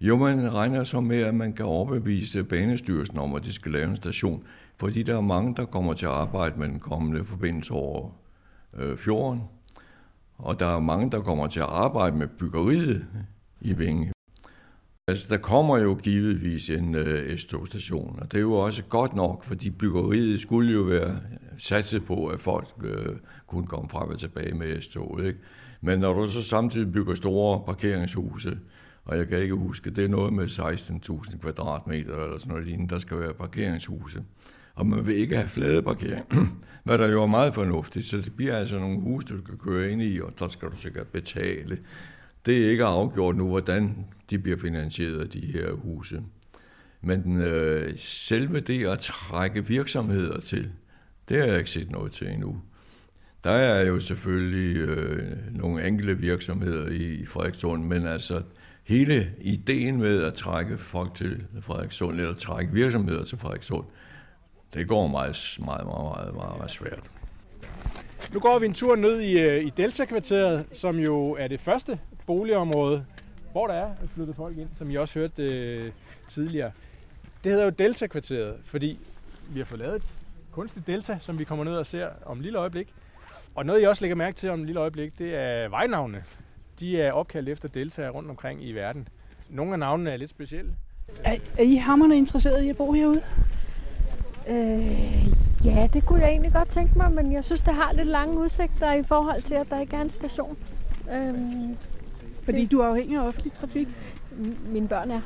Jo, 0.00 0.16
man 0.16 0.54
regner 0.54 0.84
så 0.84 1.00
med, 1.00 1.18
at 1.18 1.34
man 1.34 1.52
kan 1.52 1.64
overbevise 1.64 2.44
banestyrelsen 2.44 3.18
om, 3.18 3.34
at 3.34 3.44
de 3.44 3.52
skal 3.52 3.72
lave 3.72 3.88
en 3.88 3.96
station, 3.96 4.42
fordi 4.76 5.02
der 5.02 5.16
er 5.16 5.20
mange, 5.20 5.54
der 5.56 5.64
kommer 5.64 5.94
til 5.94 6.06
at 6.06 6.12
arbejde 6.12 6.58
med 6.58 6.68
den 6.68 6.80
kommende 6.80 7.24
forbindelse 7.24 7.72
over 7.72 8.10
øh, 8.76 8.96
fjorden. 8.98 9.42
Og 10.38 10.60
der 10.60 10.66
er 10.66 10.80
mange, 10.80 11.10
der 11.10 11.20
kommer 11.20 11.46
til 11.46 11.60
at 11.60 11.66
arbejde 11.66 12.16
med 12.16 12.26
byggeriet 12.26 13.06
i 13.60 13.72
Vinge. 13.72 14.15
Altså, 15.08 15.26
der 15.30 15.36
kommer 15.36 15.78
jo 15.78 15.94
givetvis 15.94 16.70
en 16.70 16.94
øh, 16.94 17.38
S-togstation, 17.38 18.18
og 18.20 18.32
det 18.32 18.38
er 18.38 18.42
jo 18.42 18.52
også 18.52 18.82
godt 18.82 19.14
nok, 19.14 19.44
fordi 19.44 19.70
byggeriet 19.70 20.40
skulle 20.40 20.72
jo 20.72 20.82
være 20.82 21.20
satset 21.58 22.04
på, 22.04 22.26
at 22.26 22.40
folk 22.40 22.68
øh, 22.84 23.16
kunne 23.46 23.66
komme 23.66 23.88
frem 23.88 24.08
og 24.08 24.18
tilbage 24.18 24.54
med 24.54 24.80
S-toget. 24.80 25.26
Ikke? 25.26 25.38
Men 25.80 25.98
når 25.98 26.12
du 26.12 26.30
så 26.30 26.42
samtidig 26.42 26.92
bygger 26.92 27.14
store 27.14 27.62
parkeringshuse, 27.66 28.58
og 29.04 29.18
jeg 29.18 29.28
kan 29.28 29.38
ikke 29.38 29.54
huske, 29.54 29.90
det 29.90 30.04
er 30.04 30.08
noget 30.08 30.32
med 30.32 30.46
16.000 30.46 31.38
kvadratmeter 31.38 32.24
eller 32.24 32.38
sådan 32.38 32.50
noget 32.50 32.66
lignende, 32.66 32.94
der 32.94 33.00
skal 33.00 33.18
være 33.18 33.34
parkeringshuse. 33.34 34.22
Og 34.74 34.86
man 34.86 35.06
vil 35.06 35.16
ikke 35.16 35.36
have 35.36 35.48
flade 35.48 35.82
parkering, 35.82 36.24
hvad 36.84 36.98
der 36.98 37.08
jo 37.08 37.22
er 37.22 37.26
meget 37.26 37.54
fornuftigt, 37.54 38.06
så 38.06 38.16
det 38.16 38.36
bliver 38.36 38.56
altså 38.56 38.78
nogle 38.78 39.00
huse, 39.00 39.26
du 39.26 39.42
kan 39.42 39.58
køre 39.58 39.90
ind 39.90 40.02
i, 40.02 40.20
og 40.20 40.32
der 40.38 40.48
skal 40.48 40.68
du 40.68 40.76
sikkert 40.76 41.06
betale. 41.06 41.78
Det 42.46 42.64
er 42.64 42.70
ikke 42.70 42.84
afgjort 42.84 43.36
nu, 43.36 43.48
hvordan 43.48 44.06
de 44.30 44.38
bliver 44.38 44.58
finansieret, 44.58 45.32
de 45.32 45.40
her 45.40 45.72
huse. 45.72 46.22
Men 47.00 47.40
øh, 47.40 47.92
selve 47.96 48.60
det 48.60 48.86
at 48.86 48.98
trække 48.98 49.66
virksomheder 49.66 50.40
til, 50.40 50.70
det 51.28 51.36
har 51.36 51.44
jeg 51.46 51.58
ikke 51.58 51.70
set 51.70 51.90
noget 51.90 52.12
til 52.12 52.28
endnu. 52.28 52.60
Der 53.44 53.50
er 53.50 53.86
jo 53.86 54.00
selvfølgelig 54.00 54.76
øh, 54.76 55.36
nogle 55.56 55.86
enkelte 55.88 56.18
virksomheder 56.18 56.88
i, 56.88 57.14
i 57.14 57.26
Frederikssund, 57.26 57.84
men 57.84 58.06
altså 58.06 58.42
hele 58.84 59.32
ideen 59.40 59.98
med 59.98 60.22
at 60.22 60.34
trække 60.34 60.78
folk 60.78 61.14
til 61.14 61.44
Frederikssund, 61.60 62.20
eller 62.20 62.34
trække 62.34 62.72
virksomheder 62.72 63.24
til 63.24 63.38
Frederikssund, 63.38 63.84
det 64.74 64.88
går 64.88 65.06
meget, 65.06 65.58
meget, 65.64 65.86
meget, 65.86 66.16
meget, 66.16 66.34
meget, 66.34 66.56
meget 66.56 66.70
svært. 66.70 67.10
Nu 68.32 68.40
går 68.40 68.58
vi 68.58 68.66
en 68.66 68.74
tur 68.74 68.96
ned 68.96 69.20
i, 69.20 69.38
øh, 69.38 69.64
i 69.64 69.70
Delta-kvarteret, 69.70 70.64
som 70.72 70.96
jo 70.96 71.36
er 71.38 71.48
det 71.48 71.60
første 71.60 71.98
boligområde, 72.26 73.06
hvor 73.52 73.66
der 73.66 73.74
er 73.74 73.90
flyttet 74.14 74.36
folk 74.36 74.58
ind, 74.58 74.68
som 74.78 74.90
I 74.90 74.94
også 74.94 75.18
hørte 75.18 75.42
øh, 75.42 75.92
tidligere. 76.28 76.70
Det 77.44 77.52
hedder 77.52 77.64
jo 77.64 77.70
Delta-kvarteret, 77.70 78.56
fordi 78.64 78.98
vi 79.48 79.60
har 79.60 79.64
fået 79.64 79.78
lavet 79.78 79.96
et 79.96 80.02
kunstigt 80.50 80.86
delta, 80.86 81.18
som 81.20 81.38
vi 81.38 81.44
kommer 81.44 81.64
ned 81.64 81.76
og 81.76 81.86
ser 81.86 82.08
om 82.24 82.36
et 82.36 82.42
lille 82.42 82.58
øjeblik. 82.58 82.94
Og 83.54 83.66
noget, 83.66 83.82
I 83.82 83.84
også 83.84 84.04
lægger 84.04 84.16
mærke 84.16 84.36
til 84.36 84.50
om 84.50 84.60
et 84.60 84.66
lille 84.66 84.80
øjeblik, 84.80 85.18
det 85.18 85.34
er 85.34 85.68
vejnavne. 85.68 86.24
De 86.80 87.00
er 87.00 87.12
opkaldt 87.12 87.48
efter 87.48 87.68
deltager 87.68 88.10
rundt 88.10 88.30
omkring 88.30 88.64
i 88.64 88.72
verden. 88.72 89.08
Nogle 89.48 89.72
af 89.72 89.78
navnene 89.78 90.10
er 90.10 90.16
lidt 90.16 90.30
specielle. 90.30 90.72
Er, 91.24 91.36
er 91.58 91.62
I 91.62 91.76
hammerne 91.76 92.16
interesseret 92.16 92.62
i 92.64 92.68
at 92.68 92.76
bo 92.76 92.92
herude? 92.92 93.22
Øh, 94.48 95.26
ja, 95.64 95.88
det 95.92 96.04
kunne 96.06 96.20
jeg 96.20 96.28
egentlig 96.28 96.52
godt 96.52 96.68
tænke 96.68 96.98
mig, 96.98 97.12
men 97.12 97.32
jeg 97.32 97.44
synes, 97.44 97.60
det 97.60 97.74
har 97.74 97.92
lidt 97.92 98.08
lange 98.08 98.38
udsigter 98.38 98.92
i 98.92 99.02
forhold 99.02 99.42
til, 99.42 99.54
at 99.54 99.70
der 99.70 99.80
ikke 99.80 99.96
er 99.96 100.00
en 100.00 100.10
station. 100.10 100.56
Øhm, 101.12 101.76
Fordi 102.46 102.60
det- 102.62 102.72
du 102.72 102.80
er 102.80 102.86
afhængig 102.86 103.16
af 103.18 103.26
offentlig 103.26 103.52
trafik. 103.52 103.88
mine 104.70 104.88
børn 104.88 105.10
er. 105.10 105.20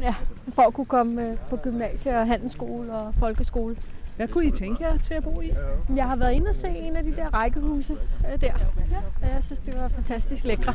Ja, 0.00 0.14
for 0.48 0.62
at 0.62 0.74
kunne 0.74 0.84
komme 0.86 1.28
øh, 1.30 1.36
på 1.50 1.56
gymnasie 1.56 2.18
og 2.18 2.26
handelsskole 2.26 2.92
og 2.92 3.14
folkeskole. 3.14 3.76
Hvad 4.16 4.28
kunne 4.28 4.46
I 4.46 4.50
tænke 4.50 4.82
jer 4.84 4.96
til 4.96 5.14
at 5.14 5.24
bo 5.24 5.40
i? 5.40 5.50
Jeg 5.96 6.04
har 6.04 6.16
været 6.16 6.32
inde 6.32 6.48
og 6.48 6.54
se 6.54 6.68
en 6.68 6.96
af 6.96 7.04
de 7.04 7.16
der 7.16 7.34
rækkehuse 7.34 7.92
øh, 7.92 8.40
der. 8.40 8.52
Ja. 8.90 9.26
Jeg 9.26 9.38
synes, 9.42 9.60
det 9.66 9.74
var 9.80 9.88
fantastisk 9.88 10.44
lækre. 10.44 10.74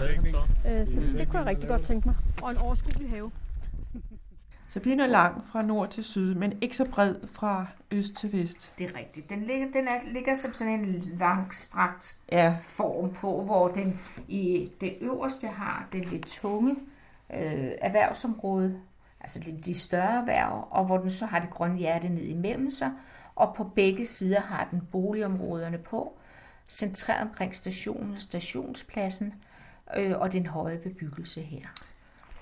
Øh, 0.67 0.87
så 0.87 0.99
det 1.17 1.27
kunne 1.29 1.39
jeg 1.39 1.45
rigtig 1.47 1.69
godt 1.69 1.81
tænke 1.81 2.07
mig. 2.07 2.15
Og 2.41 2.51
en 2.51 2.57
overskuelig 2.57 3.09
have. 3.09 3.31
Så 4.69 4.79
byen 4.79 4.99
er 4.99 5.07
lang 5.07 5.47
fra 5.47 5.61
nord 5.61 5.89
til 5.89 6.03
syd, 6.03 6.35
men 6.35 6.57
ikke 6.61 6.75
så 6.75 6.85
bred 6.85 7.15
fra 7.31 7.65
øst 7.91 8.15
til 8.15 8.33
vest. 8.33 8.73
Det 8.77 8.85
er 8.89 8.99
rigtigt. 8.99 9.29
Den 9.29 9.43
ligger, 9.43 9.71
den 9.71 9.87
er, 9.87 9.97
ligger 10.05 10.35
som 10.35 10.53
sådan 10.53 10.73
en 10.73 10.85
langstrakt 11.19 12.17
Ja, 12.31 12.57
form 12.63 13.13
på, 13.13 13.43
hvor 13.43 13.67
den 13.67 13.99
i 14.27 14.71
det 14.81 14.95
øverste 15.01 15.47
har 15.47 15.87
det 15.93 16.11
lidt 16.11 16.27
tunge 16.27 16.75
øh, 17.33 17.71
erhvervsområde, 17.81 18.81
altså 19.21 19.39
de, 19.45 19.59
de 19.65 19.79
større 19.79 20.19
erhverv, 20.19 20.67
og 20.71 20.85
hvor 20.85 20.97
den 20.97 21.09
så 21.09 21.25
har 21.25 21.39
det 21.39 21.49
grønne 21.49 21.77
hjerte 21.77 22.09
ned 22.09 22.23
imellem 22.23 22.71
sig, 22.71 22.91
og 23.35 23.55
på 23.55 23.63
begge 23.63 24.05
sider 24.05 24.41
har 24.41 24.67
den 24.71 24.81
boligområderne 24.91 25.77
på, 25.77 26.17
centreret 26.67 27.21
omkring 27.21 27.55
stationen 27.55 28.19
stationspladsen, 28.19 29.33
øh, 29.97 30.19
og 30.19 30.33
den 30.33 30.45
høje 30.45 30.77
bebyggelse 30.77 31.41
her. 31.41 31.65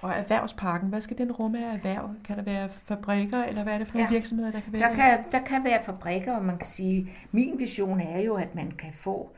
Og 0.02 0.12
erhvervsparken, 0.12 0.90
hvad 0.90 1.02
skal 1.02 1.18
den 1.18 1.32
rumme 1.32 1.66
af 1.70 1.74
erhverv? 1.74 2.10
Kan 2.24 2.38
der 2.38 2.44
være 2.44 2.70
fabrikker, 2.70 3.44
eller 3.44 3.64
hvad 3.64 3.74
er 3.74 3.78
det 3.78 3.88
for 3.88 3.94
nogle 3.94 4.08
Ja. 4.10 4.14
virksomheder, 4.14 4.52
der 4.52 4.60
kan 4.60 4.74
være 4.74 4.90
Der 4.90 4.96
kan, 4.96 5.24
der 5.32 5.40
kan 5.40 5.64
være 5.64 5.84
fabrikker, 5.84 6.36
og 6.36 6.46
man 6.46 6.58
kan 6.58 6.68
sige, 6.68 7.12
min 7.32 7.60
vision 7.60 8.02
er 8.02 8.20
jo, 8.20 8.36
at 8.36 8.56
man 8.56 8.72
kan 8.72 8.94
få, 8.94 9.32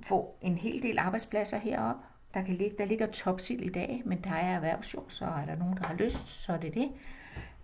få 0.00 0.34
en 0.42 0.54
hel 0.58 0.82
del 0.82 0.98
arbejdspladser 0.98 1.58
heroppe. 1.58 2.02
Der, 2.34 2.42
kan 2.42 2.54
ligge, 2.54 2.76
der 2.78 2.84
ligger 2.84 3.06
topsil 3.06 3.66
i 3.66 3.68
dag, 3.68 4.02
men 4.04 4.20
der 4.24 4.30
er 4.30 4.54
erhvervsjord, 4.54 5.06
så 5.08 5.24
er 5.24 5.44
der 5.46 5.56
nogen, 5.56 5.76
der 5.76 5.86
har 5.86 5.94
lyst, 5.94 6.28
så 6.44 6.52
er 6.52 6.56
det 6.56 6.74
det. 6.74 6.88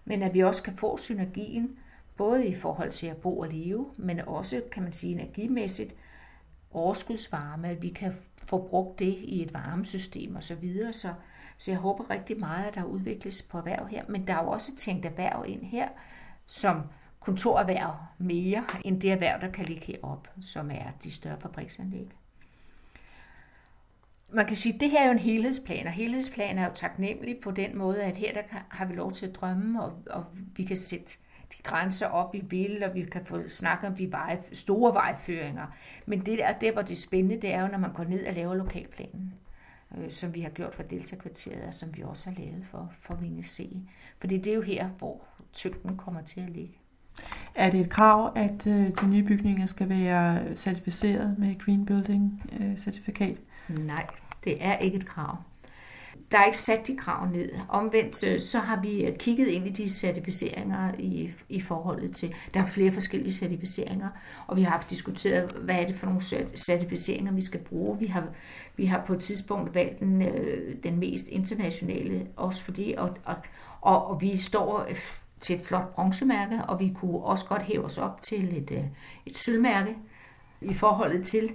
Men 0.05 0.23
at 0.23 0.35
vi 0.35 0.41
også 0.41 0.63
kan 0.63 0.77
få 0.77 0.97
synergien, 0.97 1.71
både 2.17 2.47
i 2.47 2.55
forhold 2.55 2.91
til 2.91 3.07
at 3.07 3.17
bo 3.17 3.39
og 3.39 3.49
leve, 3.49 3.87
men 3.99 4.21
også, 4.21 4.63
kan 4.73 4.83
man 4.83 4.93
sige, 4.93 5.13
energimæssigt, 5.13 5.95
overskudsvarme, 6.73 7.69
at 7.69 7.83
vi 7.83 7.89
kan 7.89 8.13
få 8.47 8.67
brugt 8.71 8.99
det 8.99 9.15
i 9.19 9.43
et 9.43 9.55
varmesystem 9.55 10.37
og 10.37 10.43
så 10.43 10.55
videre. 10.55 10.93
Så, 10.93 11.09
så 11.59 11.71
jeg 11.71 11.81
håber 11.81 12.11
rigtig 12.11 12.39
meget, 12.39 12.65
at 12.65 12.75
der 12.75 12.85
udvikles 12.85 13.43
på 13.43 13.59
erhverv 13.59 13.87
her, 13.87 14.05
men 14.09 14.27
der 14.27 14.35
er 14.35 14.43
jo 14.43 14.51
også 14.51 14.77
tænkt 14.77 15.07
erhverv 15.07 15.45
ind 15.49 15.65
her, 15.65 15.89
som 16.47 16.83
kontorerhverv 17.21 17.97
mere 18.19 18.65
end 18.85 19.01
det 19.01 19.13
erhverv, 19.13 19.41
der 19.41 19.51
kan 19.51 19.65
ligge 19.65 19.87
heroppe, 19.87 20.31
som 20.41 20.71
er 20.71 20.91
de 21.05 21.11
større 21.11 21.41
fabriksanlæg. 21.41 22.09
Man 24.29 24.47
kan 24.47 24.57
sige, 24.57 24.75
at 24.75 24.81
det 24.81 24.91
her 24.91 25.01
er 25.01 25.07
jo 25.07 25.13
en 25.13 25.19
helhedsplan, 25.19 25.87
og 25.87 25.93
helhedsplanen 25.93 26.59
er 26.59 26.65
jo 26.69 26.75
taknemmelig 26.75 27.37
på 27.43 27.51
den 27.51 27.79
måde, 27.79 28.03
at 28.03 28.17
her 28.17 28.33
der 28.33 28.43
har 28.69 28.87
vi 28.87 28.95
lov 28.95 29.13
til 29.13 29.27
at 29.27 29.35
drømme, 29.35 29.83
og, 29.83 29.93
og 30.11 30.27
vi 30.57 30.65
kan 30.65 30.77
sætte 30.77 31.19
de 31.53 31.63
grænser 31.63 32.07
op, 32.07 32.33
vi 32.33 32.43
vil, 32.49 32.85
og 32.85 32.95
vi 32.95 33.03
kan 33.03 33.27
få 33.27 33.49
snakket 33.49 33.91
om 33.91 33.97
de 33.97 34.13
veje, 34.13 34.43
store 34.53 34.95
vejføringer. 34.95 35.67
Men 36.07 36.27
det 36.27 36.39
der, 36.39 36.53
der, 36.53 36.73
hvor 36.73 36.83
det 36.83 36.91
er 36.91 37.01
spændende, 37.01 37.43
det 37.43 37.55
er 37.55 37.61
jo, 37.61 37.69
når 37.69 37.79
man 37.79 37.93
går 37.93 38.05
ned 38.05 38.27
og 38.27 38.35
laver 38.35 38.55
lokalplanen, 38.55 39.35
øh, 39.99 40.11
som 40.11 40.35
vi 40.35 40.41
har 40.41 40.51
gjort 40.51 40.75
for 40.75 40.83
Delta-kvarteret, 40.83 41.63
og 41.67 41.75
som 41.75 41.97
vi 41.97 42.03
også 42.03 42.31
har 42.31 42.37
lavet 42.39 42.67
for, 42.71 42.93
for 42.99 43.15
Vinge 43.15 43.43
C. 43.43 43.77
Fordi 44.21 44.39
det 44.39 44.51
er 44.51 44.55
jo 44.55 44.63
her, 44.63 44.89
hvor 44.89 45.27
tyngden 45.53 45.97
kommer 45.97 46.23
til 46.23 46.41
at 46.41 46.51
ligge. 46.51 46.79
Er 47.55 47.71
det 47.71 47.81
et 47.81 47.91
krav, 47.91 48.33
at 48.37 48.67
øh, 48.67 48.91
de 49.01 49.07
nye 49.07 49.23
bygninger 49.23 49.67
skal 49.67 49.89
være 49.89 50.57
certificeret 50.57 51.39
med 51.39 51.59
Green 51.59 51.87
Building 51.87 52.51
øh, 52.61 52.77
certifikat? 52.77 53.37
Nej, 53.69 54.07
det 54.45 54.65
er 54.65 54.79
ikke 54.79 54.97
et 54.97 55.07
krav. 55.07 55.37
Der 56.31 56.39
er 56.39 56.45
ikke 56.45 56.59
sat 56.59 56.87
de 56.87 56.97
krav 56.97 57.27
ned. 57.31 57.51
Omvendt 57.69 58.25
øh, 58.25 58.41
så 58.41 58.59
har 58.59 58.81
vi 58.81 59.07
øh, 59.07 59.17
kigget 59.17 59.47
ind 59.47 59.67
i 59.67 59.71
de 59.71 59.89
certificeringer 59.89 60.93
i, 60.99 61.33
i 61.49 61.61
forhold 61.61 62.09
til, 62.09 62.35
der 62.55 62.61
er 62.61 62.65
flere 62.65 62.93
forskellige 62.93 63.33
certificeringer, 63.33 64.09
og 64.47 64.57
vi 64.57 64.63
har 64.63 64.71
haft 64.71 64.91
diskuteret, 64.91 65.53
hvad 65.53 65.75
er 65.75 65.87
det 65.87 65.97
for 65.97 66.07
nogle 66.07 66.21
certificeringer, 66.57 67.33
vi 67.33 67.43
skal 67.43 67.61
bruge. 67.61 67.99
Vi 67.99 68.07
har, 68.07 68.25
vi 68.77 68.87
har 68.87 69.05
på 69.07 69.13
et 69.15 69.21
tidspunkt 69.21 69.75
valgt 69.75 70.01
den, 70.01 70.23
øh, 70.23 70.75
den 70.83 70.99
mest 70.99 71.29
internationale, 71.29 72.27
også 72.37 72.63
fordi, 72.63 72.95
og, 72.99 73.17
og, 73.25 73.37
og, 73.81 74.07
og 74.07 74.21
vi 74.21 74.37
står 74.37 74.89
til 75.41 75.57
et 75.57 75.63
flot 75.63 75.95
bronzemærke, 75.95 76.65
og 76.69 76.81
vi 76.81 76.93
kunne 76.95 77.19
også 77.19 77.47
godt 77.47 77.63
hæve 77.63 77.85
os 77.85 77.99
op 77.99 78.23
til 78.23 78.57
et, 78.57 78.91
et 79.27 79.37
sølvmærke 79.37 79.97
i 80.61 80.75
forholdet 80.75 81.27
til, 81.27 81.53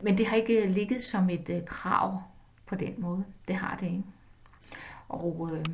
men 0.00 0.18
det 0.18 0.26
har 0.26 0.36
ikke 0.36 0.66
ligget 0.66 1.00
som 1.00 1.30
et 1.30 1.64
krav 1.66 2.22
på 2.66 2.74
den 2.74 2.94
måde. 2.98 3.24
Det 3.48 3.56
har 3.56 3.76
det 3.76 3.86
ikke. 3.86 4.04
Og 5.08 5.50
øh, 5.52 5.64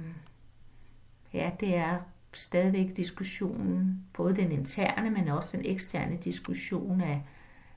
ja, 1.32 1.50
det 1.60 1.76
er 1.76 1.98
stadigvæk 2.32 2.96
diskussionen, 2.96 4.04
både 4.12 4.36
den 4.36 4.52
interne, 4.52 5.10
men 5.10 5.28
også 5.28 5.56
den 5.56 5.66
eksterne 5.66 6.16
diskussion 6.16 7.00
af, 7.00 7.22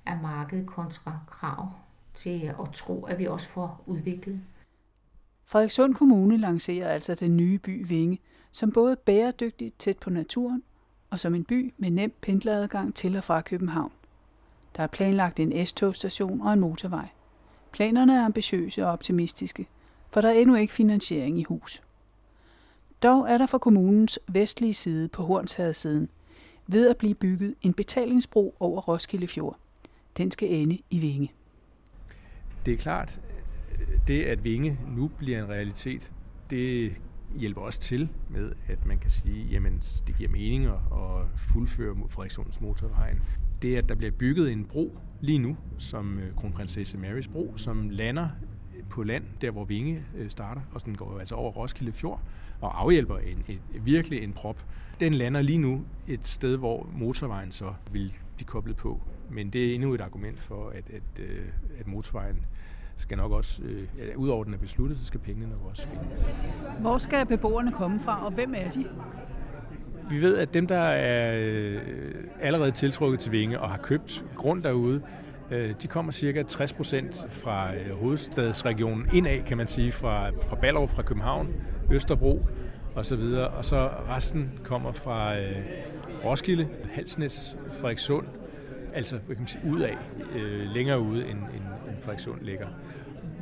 af 0.05 0.17
marked 0.21 0.65
kontra 0.65 1.19
krav 1.27 1.69
til 2.13 2.53
at 2.59 2.71
tro, 2.73 3.05
at 3.05 3.19
vi 3.19 3.25
også 3.25 3.47
får 3.47 3.83
udviklet. 3.85 4.41
Frederikssund 5.45 5.95
Kommune 5.95 6.37
lancerer 6.37 6.89
altså 6.89 7.15
den 7.15 7.37
nye 7.37 7.59
by 7.59 7.87
Vinge, 7.87 8.19
som 8.51 8.71
både 8.71 8.95
bæredygtig 8.95 9.73
tæt 9.73 9.97
på 9.97 10.09
naturen, 10.09 10.63
og 11.09 11.19
som 11.19 11.35
en 11.35 11.43
by 11.43 11.73
med 11.77 11.89
nem 11.89 12.13
pendleradgang 12.21 12.95
til 12.95 13.17
og 13.17 13.23
fra 13.23 13.41
København. 13.41 13.91
Der 14.75 14.83
er 14.83 14.87
planlagt 14.87 15.39
en 15.39 15.67
S-togstation 15.67 16.41
og 16.41 16.53
en 16.53 16.59
motorvej. 16.59 17.07
Planerne 17.75 18.13
er 18.17 18.25
ambitiøse 18.25 18.85
og 18.85 18.91
optimistiske, 18.91 19.67
for 20.09 20.21
der 20.21 20.29
er 20.29 20.33
endnu 20.33 20.55
ikke 20.55 20.73
finansiering 20.73 21.39
i 21.39 21.43
hus. 21.43 21.81
Dog 23.03 23.29
er 23.29 23.37
der 23.37 23.45
fra 23.45 23.57
kommunens 23.57 24.19
vestlige 24.27 24.73
side 24.73 25.07
på 25.07 25.23
Hornshadsiden 25.23 26.09
ved 26.67 26.89
at 26.89 26.97
blive 26.97 27.15
bygget 27.15 27.55
en 27.61 27.73
betalingsbro 27.73 28.55
over 28.59 28.81
Roskilde 28.81 29.27
Fjord. 29.27 29.57
Den 30.17 30.31
skal 30.31 30.53
ende 30.53 30.77
i 30.89 30.99
Vinge. 30.99 31.31
Det 32.65 32.73
er 32.73 32.77
klart, 32.77 33.19
det 34.07 34.23
at 34.23 34.43
Vinge 34.43 34.79
nu 34.95 35.07
bliver 35.07 35.43
en 35.43 35.49
realitet, 35.49 36.11
det 36.49 36.93
hjælper 37.35 37.61
også 37.61 37.79
til 37.79 38.09
med, 38.29 38.51
at 38.67 38.85
man 38.85 38.97
kan 38.97 39.11
sige, 39.11 39.45
jamen 39.45 39.83
det 40.07 40.17
giver 40.17 40.29
mening 40.29 40.65
at 40.65 41.25
fuldføre 41.53 41.95
mod 41.95 42.09
Frederikssunds 42.09 42.61
motorvejen. 42.61 43.21
Det, 43.65 43.75
at 43.75 43.89
der 43.89 43.95
bliver 43.95 44.11
bygget 44.11 44.51
en 44.51 44.65
bro 44.65 44.97
lige 45.21 45.39
nu, 45.39 45.57
som 45.77 46.19
øh, 46.19 46.35
kronprinsesse 46.35 46.97
Marys 46.97 47.27
bro, 47.27 47.53
som 47.55 47.89
lander 47.89 48.29
på 48.89 49.03
land, 49.03 49.23
der 49.41 49.51
hvor 49.51 49.63
Vinge 49.63 50.03
øh, 50.17 50.29
starter, 50.29 50.61
og 50.73 50.85
den 50.85 50.97
går 50.97 51.13
jo 51.13 51.17
altså 51.17 51.35
over 51.35 51.51
Roskilde 51.51 51.91
Fjord, 51.91 52.21
og 52.61 52.81
afhjælper 52.81 53.17
en, 53.17 53.43
en, 53.47 53.59
virkelig 53.85 54.23
en 54.23 54.33
prop. 54.33 54.65
Den 54.99 55.13
lander 55.13 55.41
lige 55.41 55.57
nu 55.57 55.81
et 56.07 56.27
sted, 56.27 56.57
hvor 56.57 56.89
motorvejen 56.97 57.51
så 57.51 57.73
vil 57.91 58.13
blive 58.35 58.47
koblet 58.47 58.75
på. 58.75 59.01
Men 59.29 59.49
det 59.49 59.69
er 59.69 59.75
endnu 59.75 59.93
et 59.93 60.01
argument 60.01 60.39
for, 60.39 60.69
at, 60.69 60.89
at, 60.89 61.23
øh, 61.23 61.45
at 61.79 61.87
motorvejen 61.87 62.45
skal 62.97 63.17
nok 63.17 63.31
også, 63.31 63.61
øh, 63.63 63.87
udover 64.15 64.43
den 64.43 64.53
er 64.53 64.57
besluttet, 64.57 64.99
så 64.99 65.05
skal 65.05 65.19
pengene 65.19 65.49
nok 65.49 65.69
også 65.69 65.87
findes. 65.87 66.07
Hvor 66.79 66.97
skal 66.97 67.25
beboerne 67.25 67.71
komme 67.71 67.99
fra, 67.99 68.25
og 68.25 68.31
hvem 68.31 68.53
er 68.57 68.71
de? 68.71 68.85
Vi 70.09 70.21
ved, 70.21 70.37
at 70.37 70.53
dem, 70.53 70.67
der 70.67 70.79
er 70.79 71.37
øh, 71.41 71.81
allerede 72.41 72.71
tiltrukket 72.71 73.19
til 73.19 73.31
Vinge 73.31 73.59
og 73.59 73.69
har 73.69 73.77
købt 73.77 74.25
grund 74.35 74.63
derude, 74.63 75.01
øh, 75.51 75.73
de 75.81 75.87
kommer 75.87 76.11
cirka 76.11 76.43
60 76.43 76.73
procent 76.73 77.25
fra 77.29 77.75
øh, 77.75 77.91
hovedstadsregionen 77.91 79.09
indad, 79.13 79.43
kan 79.43 79.57
man 79.57 79.67
sige, 79.67 79.91
fra, 79.91 80.29
fra 80.29 80.55
Ballerup, 80.55 80.89
fra 80.89 81.01
København, 81.01 81.53
Østerbro 81.91 82.45
og 82.95 83.05
så 83.05 83.15
videre. 83.15 83.47
Og 83.47 83.65
så 83.65 83.89
resten 84.09 84.59
kommer 84.63 84.91
fra 84.91 85.37
øh, 85.37 85.55
Roskilde, 86.25 86.67
Halsnæs, 86.91 87.57
Frederikssund, 87.71 88.27
altså 88.93 89.17
hvad 89.25 89.35
kan 89.35 89.41
man 89.41 89.47
sige, 89.47 89.61
udad, 89.73 89.93
øh, 90.35 90.69
længere 90.69 90.99
ude 90.99 91.21
end, 91.21 91.39
end, 91.39 91.63
end 91.89 91.97
Frederikssund 92.01 92.41
ligger. 92.41 92.67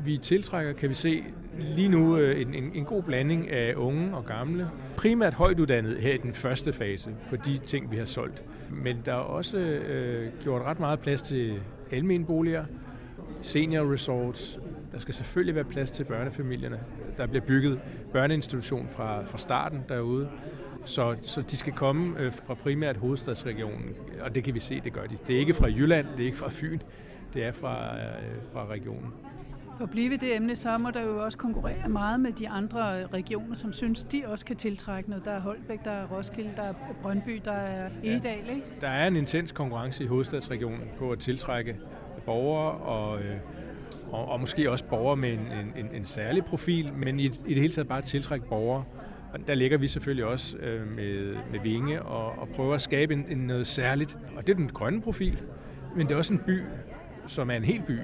Vi 0.06 0.18
tiltrækker, 0.18 0.74
kan 0.74 0.90
vi 0.90 0.94
se, 0.94 1.24
lige 1.60 1.90
nu 1.90 2.18
øh, 2.18 2.42
en, 2.42 2.54
en, 2.54 2.72
en 2.74 2.86
god 2.86 3.04
blanding 3.04 3.50
af 3.50 3.74
unge 3.76 4.16
og 4.18 4.26
gamle. 4.26 4.70
Primært 4.98 5.34
højtuddannet 5.34 5.98
her 5.98 6.14
i 6.14 6.18
den 6.18 6.34
første 6.34 6.74
fase 6.74 7.10
på 7.30 7.36
de 7.36 7.58
ting, 7.58 7.92
vi 7.92 7.98
har 7.98 8.06
solgt. 8.06 8.44
Men 8.70 8.98
der 9.06 9.12
er 9.12 9.18
også 9.18 9.58
øh, 9.58 10.32
gjort 10.44 10.62
ret 10.62 10.80
meget 10.80 11.00
plads 11.00 11.22
til 11.22 11.60
almene 11.92 12.26
boliger, 12.26 12.66
senior 13.42 13.94
resorts. 13.94 14.60
Der 14.92 15.00
skal 15.00 15.14
selvfølgelig 15.14 15.56
være 15.56 15.64
plads 15.64 15.92
til 15.92 16.04
børnefamilierne. 16.04 16.80
Der 17.18 17.28
bliver 17.28 17.46
bygget 17.46 17.80
børneinstitution 18.12 18.88
fra, 18.92 19.26
fra 19.26 19.38
starten 19.38 19.80
derude. 19.90 20.30
Så, 20.86 21.16
så 21.22 21.42
de 21.42 21.58
skal 21.58 21.74
komme 21.74 22.20
øh, 22.20 22.32
fra 22.46 22.54
primært 22.54 22.98
hovedstadsregionen, 22.98 23.90
og 24.22 24.36
det 24.36 24.44
kan 24.44 24.54
vi 24.54 24.60
se, 24.60 24.82
det 24.84 24.94
gør 24.94 25.06
de. 25.06 25.18
Det 25.28 25.36
er 25.36 25.40
ikke 25.40 25.54
fra 25.54 25.68
Jylland, 25.68 26.08
det 26.18 26.22
er 26.22 26.26
ikke 26.26 26.38
fra 26.38 26.50
Fyn, 26.50 26.80
det 27.34 27.44
er 27.44 27.52
fra, 27.52 27.96
øh, 27.96 28.42
fra 28.54 28.66
regionen. 28.68 29.14
For 29.78 29.84
at 29.84 29.90
blive 29.90 30.18
det 30.18 30.36
emne, 30.36 30.56
så 30.56 30.78
må 30.78 30.92
der 30.92 31.02
jo 31.02 31.24
også 31.24 31.38
konkurrere 31.38 31.90
meget 31.90 32.20
med 32.20 32.32
de 32.32 32.50
andre 32.50 33.08
regioner, 33.08 33.56
som 33.56 33.74
synes, 33.74 34.06
de 34.06 34.24
også 34.28 34.46
kan 34.46 34.56
tiltrække 34.56 35.10
noget. 35.10 35.26
Der 35.26 35.32
er 35.32 35.40
Holbæk, 35.40 35.86
der 35.86 35.92
er 35.92 36.06
Roskilde, 36.06 36.52
der 36.56 36.62
er 36.62 36.74
Brøndby, 37.02 37.42
der 37.46 37.52
er 37.52 37.90
Edal, 38.04 38.50
ikke? 38.50 38.64
Der 38.82 38.88
er 38.88 39.08
en 39.08 39.16
intens 39.16 39.52
konkurrence 39.52 40.04
i 40.04 40.08
hovedstadsregionen 40.08 40.82
på 40.98 41.12
at 41.12 41.20
tiltrække 41.20 41.78
borgere 42.26 42.72
og, 42.72 43.20
øh, 43.20 43.36
og, 44.12 44.26
og 44.26 44.40
måske 44.40 44.72
også 44.72 44.86
borgere 44.86 45.16
med 45.18 45.34
en, 45.34 45.40
en, 45.76 45.90
en 45.94 46.06
særlig 46.06 46.46
profil, 46.46 46.94
men 46.94 47.20
i, 47.20 47.26
i 47.26 47.30
det 47.30 47.62
hele 47.62 47.74
taget 47.74 47.88
bare 47.88 47.98
at 47.98 48.04
tiltrække 48.04 48.46
borgere. 48.48 48.84
Og 49.34 49.48
der 49.48 49.56
ligger 49.56 49.78
vi 49.78 49.88
selvfølgelig 49.88 50.26
også 50.26 50.58
øh, 50.58 50.96
med, 50.96 51.36
med 51.52 51.60
Vinge 51.64 52.02
og, 52.02 52.40
og 52.40 52.48
prøver 52.48 52.74
at 52.74 52.82
skabe 52.82 53.14
en, 53.14 53.26
en 53.30 53.38
noget 53.38 53.68
særligt. 53.68 54.18
Og 54.36 54.48
det 54.48 54.54
er 54.54 54.58
den 54.58 54.70
grønne 54.70 55.02
profil, 55.02 55.42
men 55.96 56.08
det 56.08 56.14
er 56.14 56.18
også 56.18 56.34
en 56.34 56.40
by, 56.40 56.62
som 57.28 57.50
er 57.50 57.56
en 57.56 57.64
hel 57.64 57.82
by. 57.88 58.00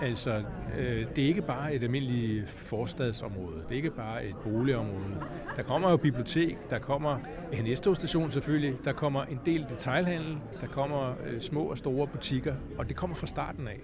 Altså, 0.00 0.42
øh, 0.78 1.06
det 1.16 1.24
er 1.24 1.28
ikke 1.28 1.42
bare 1.42 1.74
et 1.74 1.82
almindeligt 1.82 2.48
forstadsområde. 2.48 3.62
Det 3.62 3.72
er 3.72 3.76
ikke 3.76 3.90
bare 3.90 4.26
et 4.26 4.36
boligområde. 4.36 5.24
Der 5.56 5.62
kommer 5.62 5.90
jo 5.90 5.96
bibliotek, 5.96 6.70
der 6.70 6.78
kommer 6.78 7.18
en 7.52 7.76
S-togstation 7.76 8.30
selvfølgelig, 8.30 8.74
der 8.84 8.92
kommer 8.92 9.24
en 9.24 9.40
del 9.46 9.66
detailhandel, 9.70 10.38
der 10.60 10.66
kommer 10.66 11.14
øh, 11.26 11.40
små 11.40 11.62
og 11.62 11.78
store 11.78 12.06
butikker, 12.06 12.54
og 12.78 12.88
det 12.88 12.96
kommer 12.96 13.16
fra 13.16 13.26
starten 13.26 13.68
af. 13.68 13.80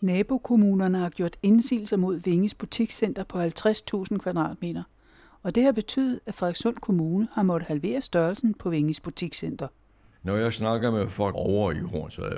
Nabokommunerne 0.00 0.98
har 0.98 1.10
gjort 1.10 1.36
indsigelser 1.42 1.96
mod 1.96 2.20
Vinges 2.24 2.54
butikscenter 2.54 3.24
på 3.24 3.38
50.000 3.38 4.18
kvadratmeter. 4.18 4.82
Og 5.42 5.54
det 5.54 5.64
har 5.64 5.72
betydet, 5.72 6.20
at 6.26 6.34
Frederikssund 6.34 6.76
Kommune 6.76 7.28
har 7.32 7.42
måttet 7.42 7.68
halvere 7.68 8.00
størrelsen 8.00 8.54
på 8.54 8.70
Vinges 8.70 9.00
butikscenter. 9.00 9.68
Når 10.22 10.36
jeg 10.36 10.52
snakker 10.52 10.90
med 10.90 11.08
folk 11.08 11.34
over 11.34 11.72
i 11.72 11.78
Hornsved, 11.78 12.36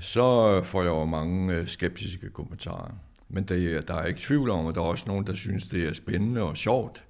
så 0.00 0.60
får 0.64 0.82
jeg 0.82 0.88
jo 0.88 1.04
mange 1.04 1.54
øh, 1.54 1.66
skeptiske 1.66 2.30
kommentarer. 2.30 2.94
Men 3.28 3.44
det, 3.44 3.88
der 3.88 3.94
er 3.94 4.06
ikke 4.06 4.20
tvivl 4.20 4.50
om, 4.50 4.66
at 4.66 4.74
der 4.74 4.80
er 4.80 4.84
også 4.84 5.04
nogen, 5.06 5.26
der 5.26 5.34
synes, 5.34 5.66
det 5.66 5.84
er 5.84 5.92
spændende 5.92 6.42
og 6.42 6.56
sjovt. 6.56 7.04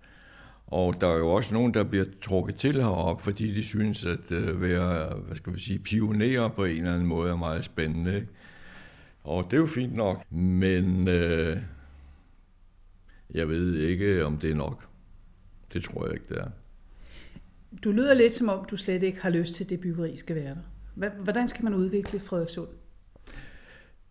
Og 0.66 1.00
der 1.00 1.06
er 1.08 1.18
jo 1.18 1.28
også 1.28 1.54
nogen, 1.54 1.74
der 1.74 1.84
bliver 1.84 2.04
trukket 2.22 2.56
til 2.56 2.82
herop, 2.82 3.22
fordi 3.22 3.54
de 3.54 3.64
synes, 3.64 4.04
at 4.04 4.32
øh, 4.32 4.62
være 4.62 5.16
hvad 5.16 5.36
skal 5.36 5.54
vi 5.54 5.60
sige, 5.60 5.78
pionerer 5.78 6.48
på 6.48 6.64
en 6.64 6.76
eller 6.76 6.92
anden 6.94 7.06
måde 7.06 7.30
er 7.30 7.36
meget 7.36 7.64
spændende. 7.64 8.14
Ikke? 8.14 8.28
Og 9.24 9.44
det 9.44 9.52
er 9.52 9.60
jo 9.60 9.66
fint 9.66 9.94
nok, 9.94 10.32
men 10.32 11.08
øh, 11.08 11.58
jeg 13.34 13.48
ved 13.48 13.78
ikke, 13.78 14.24
om 14.24 14.38
det 14.38 14.50
er 14.50 14.54
nok. 14.54 14.88
Det 15.72 15.84
tror 15.84 16.04
jeg 16.04 16.14
ikke, 16.14 16.26
det 16.28 16.38
er. 16.38 16.50
Du 17.84 17.92
lyder 17.92 18.14
lidt 18.14 18.34
som 18.34 18.48
om, 18.48 18.64
du 18.64 18.76
slet 18.76 19.02
ikke 19.02 19.20
har 19.20 19.30
lyst 19.30 19.54
til, 19.54 19.64
at 19.64 19.70
det 19.70 19.80
byggeri 19.80 20.16
skal 20.16 20.36
være 20.36 20.54
der. 20.54 20.73
Hvordan 20.94 21.48
skal 21.48 21.64
man 21.64 21.74
udvikle 21.74 22.20
Frederikssund? 22.20 22.68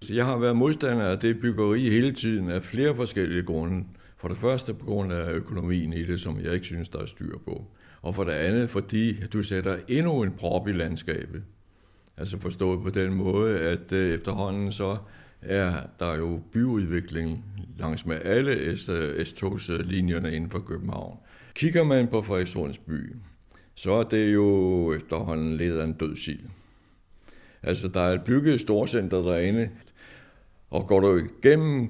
Altså, 0.01 0.13
jeg 0.13 0.25
har 0.25 0.37
været 0.37 0.55
modstander 0.55 1.05
af 1.05 1.19
det 1.19 1.39
byggeri 1.39 1.89
hele 1.89 2.11
tiden 2.11 2.49
af 2.49 2.63
flere 2.63 2.95
forskellige 2.95 3.43
grunde. 3.43 3.85
For 4.17 4.27
det 4.27 4.37
første 4.37 4.73
på 4.73 4.85
grund 4.85 5.13
af 5.13 5.31
økonomien 5.31 5.93
i 5.93 6.05
det, 6.05 6.19
som 6.19 6.39
jeg 6.39 6.53
ikke 6.53 6.65
synes, 6.65 6.89
der 6.89 6.99
er 6.99 7.05
styr 7.05 7.37
på. 7.37 7.65
Og 8.01 8.15
for 8.15 8.23
det 8.23 8.31
andet, 8.31 8.69
fordi 8.69 9.25
du 9.25 9.43
sætter 9.43 9.77
endnu 9.87 10.23
en 10.23 10.31
prop 10.31 10.67
i 10.67 10.71
landskabet. 10.71 11.43
Altså 12.17 12.39
forstået 12.39 12.83
på 12.83 12.89
den 12.89 13.13
måde, 13.13 13.59
at 13.59 13.91
øh, 13.91 14.13
efterhånden 14.13 14.71
så 14.71 14.97
er 15.41 15.81
der 15.99 16.15
jo 16.15 16.41
byudvikling 16.51 17.45
langs 17.79 18.05
med 18.05 18.19
alle 18.23 18.77
S-togslinjerne 19.25 20.27
øh, 20.27 20.35
inden 20.35 20.49
for 20.49 20.59
København. 20.59 21.17
Kigger 21.55 21.83
man 21.83 22.07
på 22.07 22.21
Frederikssunds 22.21 22.77
by, 22.77 23.15
så 23.75 23.91
er 23.91 24.03
det 24.03 24.33
jo 24.33 24.93
efterhånden 24.93 25.57
lidt 25.57 25.73
af 25.73 25.83
en 25.83 25.93
død 25.93 26.15
sild. 26.15 26.39
Altså, 27.63 27.87
der 27.87 28.01
er 28.01 28.23
bygget 28.25 28.53
et 28.53 28.61
storcenter 28.61 29.17
derinde, 29.17 29.69
og 30.69 30.87
går 30.87 30.99
du 30.99 31.17
igennem 31.17 31.89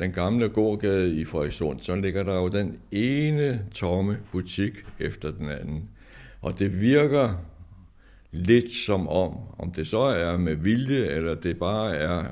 den 0.00 0.12
gamle 0.12 0.48
gårdgade 0.48 1.20
i 1.20 1.24
Frederikssund, 1.24 1.80
så 1.80 1.96
ligger 1.96 2.22
der 2.22 2.34
jo 2.34 2.48
den 2.48 2.78
ene 2.90 3.66
tomme 3.72 4.18
butik 4.32 4.72
efter 4.98 5.30
den 5.30 5.48
anden. 5.48 5.88
Og 6.40 6.58
det 6.58 6.80
virker 6.80 7.44
lidt 8.32 8.70
som 8.70 9.08
om, 9.08 9.36
om 9.58 9.72
det 9.72 9.88
så 9.88 9.98
er 9.98 10.36
med 10.36 10.54
vilje, 10.54 11.06
eller 11.06 11.34
det 11.34 11.58
bare 11.58 11.96
er 11.96 12.24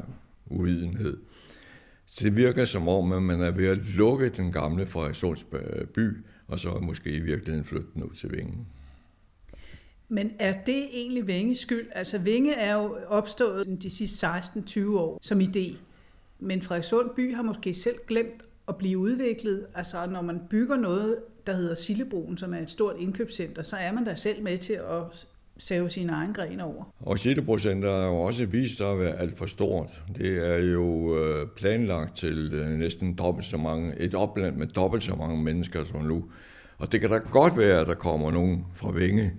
uvidenhed. 0.46 1.16
Det 2.20 2.36
virker 2.36 2.64
som 2.64 2.88
om, 2.88 3.12
at 3.12 3.22
man 3.22 3.42
er 3.42 3.50
ved 3.50 3.66
at 3.66 3.78
lukke 3.78 4.28
den 4.28 4.52
gamle 4.52 4.86
Frederikssunds 4.86 5.46
øh, 5.52 5.86
by, 5.86 6.24
og 6.48 6.60
så 6.60 6.78
måske 6.82 7.10
i 7.10 7.20
virkeligheden 7.20 7.64
flytte 7.64 7.86
den 7.94 8.02
ud 8.02 8.14
til 8.14 8.32
Vingen. 8.32 8.66
Men 10.12 10.32
er 10.38 10.54
det 10.66 10.84
egentlig 10.92 11.26
Vinges 11.26 11.58
skyld? 11.58 11.86
Altså 11.94 12.18
Vinge 12.18 12.54
er 12.54 12.74
jo 12.74 12.96
opstået 13.08 13.82
de 13.82 13.90
sidste 13.90 14.26
16-20 14.26 14.88
år 14.88 15.18
som 15.22 15.40
idé. 15.40 15.76
Men 16.38 16.62
Frederikssund 16.62 17.10
by 17.16 17.34
har 17.34 17.42
måske 17.42 17.74
selv 17.74 17.96
glemt 18.06 18.44
at 18.68 18.76
blive 18.76 18.98
udviklet. 18.98 19.66
Altså 19.74 20.06
når 20.06 20.22
man 20.22 20.40
bygger 20.50 20.76
noget, 20.76 21.16
der 21.46 21.52
hedder 21.52 21.74
Sillebroen, 21.74 22.38
som 22.38 22.54
er 22.54 22.58
et 22.58 22.70
stort 22.70 22.96
indkøbscenter, 22.98 23.62
så 23.62 23.76
er 23.76 23.92
man 23.92 24.06
der 24.06 24.14
selv 24.14 24.42
med 24.42 24.58
til 24.58 24.72
at 24.72 25.26
save 25.58 25.90
sine 25.90 26.12
egne 26.12 26.34
grene 26.34 26.64
over. 26.64 26.84
Og 27.00 27.18
Sillebro-center 27.18 27.92
har 27.92 28.06
jo 28.06 28.14
også 28.14 28.46
vist 28.46 28.76
sig 28.76 28.92
at 28.92 28.98
være 28.98 29.18
alt 29.18 29.38
for 29.38 29.46
stort. 29.46 30.02
Det 30.16 30.48
er 30.48 30.56
jo 30.56 31.18
øh, 31.18 31.46
planlagt 31.56 32.16
til 32.16 32.52
øh, 32.54 32.68
næsten 32.68 33.14
dobbelt 33.14 33.46
så 33.46 33.56
mange, 33.56 33.94
et 33.98 34.14
opland 34.14 34.56
med 34.56 34.66
dobbelt 34.66 35.02
så 35.02 35.14
mange 35.14 35.42
mennesker 35.42 35.84
som 35.84 36.02
nu. 36.02 36.24
Og 36.78 36.92
det 36.92 37.00
kan 37.00 37.10
da 37.10 37.16
godt 37.16 37.58
være, 37.58 37.80
at 37.80 37.86
der 37.86 37.94
kommer 37.94 38.30
nogen 38.30 38.66
fra 38.74 38.90
Vinge 38.90 39.32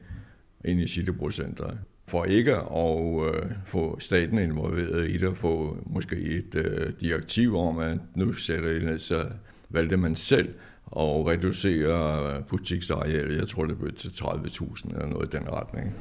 ind 0.65 0.81
i 0.81 0.87
Sillebro-centret 0.87 1.77
for 2.11 2.25
ikke 2.25 2.55
at 2.55 3.35
øh, 3.35 3.51
få 3.65 3.99
staten 3.99 4.39
involveret 4.39 5.09
i 5.09 5.17
det, 5.17 5.27
og 5.27 5.37
få 5.37 5.77
måske 5.85 6.15
et 6.15 6.55
øh, 6.55 6.91
direktiv 6.99 7.57
om, 7.57 7.79
at 7.79 7.97
nu 8.15 8.33
sætter 8.33 8.71
I 8.71 8.79
ned, 8.79 8.99
så 8.99 9.25
valgte 9.69 9.97
man 9.97 10.15
selv 10.15 10.49
og 10.85 11.27
reducere 11.27 12.41
butiksarealet. 12.41 13.37
Jeg 13.37 13.47
tror, 13.47 13.65
det 13.65 13.77
blev 13.77 13.93
til 13.93 14.07
30.000 14.07 14.93
eller 14.93 15.07
noget 15.07 15.33
i 15.33 15.37
den 15.37 15.49
retning. 15.49 15.93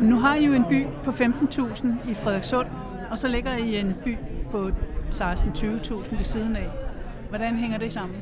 Nu 0.00 0.16
har 0.16 0.36
I 0.36 0.44
jo 0.46 0.52
en 0.52 0.64
by 0.70 0.84
på 1.04 1.10
15.000 1.10 2.10
i 2.10 2.14
Frederikssund, 2.14 2.66
og 3.10 3.18
så 3.18 3.28
ligger 3.28 3.56
I 3.56 3.76
en 3.76 3.94
by 4.04 4.16
på 4.50 4.70
16-20.000 5.10 6.16
ved 6.16 6.24
siden 6.24 6.56
af. 6.56 6.68
Hvordan 7.28 7.56
hænger 7.56 7.78
det 7.78 7.92
sammen? 7.92 8.18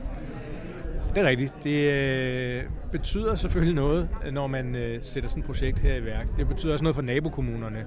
Det 1.14 1.22
er 1.22 1.28
rigtigt. 1.28 1.54
Det 1.64 1.92
øh, 1.92 2.64
betyder 2.92 3.34
selvfølgelig 3.34 3.74
noget, 3.74 4.08
øh, 4.26 4.32
når 4.32 4.46
man 4.46 4.74
øh, 4.74 4.98
sætter 5.02 5.30
sådan 5.30 5.40
et 5.40 5.46
projekt 5.46 5.78
her 5.78 5.94
i 5.94 6.04
værk. 6.04 6.26
Det 6.36 6.48
betyder 6.48 6.72
også 6.72 6.84
noget 6.84 6.94
for 6.94 7.02
nabokommunerne, 7.02 7.86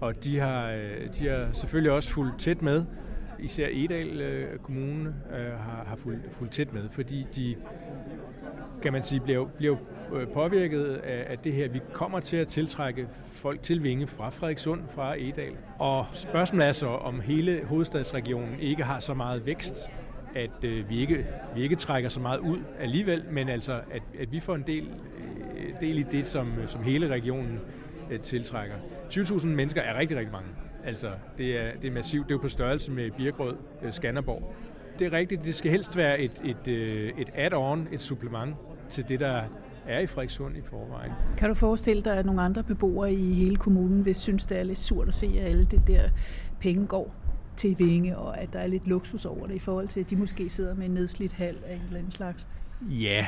og 0.00 0.24
de 0.24 0.38
har, 0.38 0.70
øh, 0.70 1.14
de 1.18 1.28
har 1.28 1.48
selvfølgelig 1.52 1.92
også 1.92 2.10
fulgt 2.10 2.40
tæt 2.40 2.62
med. 2.62 2.84
Især 3.38 3.66
Edal 3.70 4.20
øh, 4.20 4.58
Kommune 4.58 5.14
øh, 5.38 5.52
har, 5.52 5.84
har 5.86 5.96
fulgt, 5.96 6.20
fulgt 6.32 6.52
tæt 6.52 6.72
med, 6.72 6.88
fordi 6.90 7.26
de, 7.34 7.56
kan 8.82 8.92
man 8.92 9.02
sige, 9.02 9.20
bliver, 9.20 9.46
bliver 9.46 9.76
øh, 10.14 10.28
påvirket 10.28 10.84
af, 10.84 11.26
af 11.32 11.38
det 11.38 11.52
her. 11.52 11.68
Vi 11.68 11.80
kommer 11.92 12.20
til 12.20 12.36
at 12.36 12.48
tiltrække 12.48 13.08
folk 13.32 13.62
til 13.62 13.82
Vinge 13.82 14.06
fra 14.06 14.30
Frederikssund, 14.30 14.80
fra 14.94 15.14
Edal. 15.18 15.52
Og 15.78 16.06
spørgsmålet 16.12 16.68
er 16.68 16.72
så, 16.72 16.86
om 16.86 17.20
hele 17.20 17.64
hovedstadsregionen 17.64 18.60
ikke 18.60 18.82
har 18.82 19.00
så 19.00 19.14
meget 19.14 19.46
vækst, 19.46 19.90
at 20.34 20.64
øh, 20.64 20.90
vi, 20.90 21.00
ikke, 21.00 21.26
vi 21.54 21.62
ikke 21.62 21.76
trækker 21.76 22.08
så 22.08 22.20
meget 22.20 22.38
ud 22.38 22.58
alligevel, 22.78 23.24
men 23.30 23.48
altså, 23.48 23.80
at, 23.90 24.02
at 24.20 24.32
vi 24.32 24.40
får 24.40 24.54
en 24.54 24.64
del, 24.66 24.88
øh, 25.56 25.80
del 25.80 25.98
i 25.98 26.02
det, 26.02 26.26
som, 26.26 26.52
øh, 26.62 26.68
som 26.68 26.82
hele 26.82 27.08
regionen 27.08 27.58
øh, 28.10 28.20
tiltrækker. 28.20 28.74
20.000 29.10 29.46
mennesker 29.46 29.80
er 29.80 29.98
rigtig, 29.98 30.16
rigtig 30.16 30.32
mange. 30.32 30.48
Altså, 30.84 31.10
det 31.38 31.58
er, 31.58 31.70
det 31.82 31.88
er 31.88 31.94
massivt. 31.94 32.28
Det 32.28 32.32
er 32.32 32.34
jo 32.34 32.42
på 32.42 32.48
størrelse 32.48 32.90
med 32.90 33.10
Birkerød, 33.10 33.56
øh, 33.82 33.92
Skanderborg. 33.92 34.54
Det 34.98 35.06
er 35.06 35.12
rigtigt, 35.12 35.44
det 35.44 35.54
skal 35.54 35.70
helst 35.70 35.96
være 35.96 36.20
et, 36.20 36.32
et, 36.44 36.68
øh, 36.68 37.12
et 37.18 37.28
add-on, 37.34 37.94
et 37.94 38.00
supplement 38.00 38.56
til 38.90 39.08
det, 39.08 39.20
der 39.20 39.42
er 39.86 40.00
i 40.00 40.06
Frederikshund 40.06 40.56
i 40.56 40.60
forvejen. 40.70 41.12
Kan 41.36 41.48
du 41.48 41.54
forestille 41.54 42.02
dig, 42.02 42.16
at 42.16 42.26
nogle 42.26 42.42
andre 42.42 42.62
beboere 42.62 43.12
i 43.12 43.32
hele 43.32 43.56
kommunen 43.56 44.04
vil 44.04 44.14
synes, 44.14 44.46
det 44.46 44.58
er 44.58 44.62
lidt 44.62 44.78
surt 44.78 45.08
at 45.08 45.14
se, 45.14 45.26
at 45.38 45.46
alle 45.46 45.64
det 45.64 45.86
der 45.86 46.08
penge 46.60 46.86
går 46.86 47.14
til 47.60 47.78
Vinge, 47.78 48.18
og 48.18 48.40
at 48.40 48.52
der 48.52 48.58
er 48.58 48.66
lidt 48.66 48.86
luksus 48.86 49.24
over 49.24 49.46
det 49.46 49.54
i 49.54 49.58
forhold 49.58 49.88
til, 49.88 50.00
at 50.00 50.10
de 50.10 50.16
måske 50.16 50.48
sidder 50.48 50.74
med 50.74 50.86
en 50.86 50.90
nedslidt 50.90 51.32
hal 51.32 51.56
af 51.66 51.74
en 51.74 51.82
eller 51.86 51.98
anden 51.98 52.12
slags? 52.12 52.48
Ja, 52.82 53.26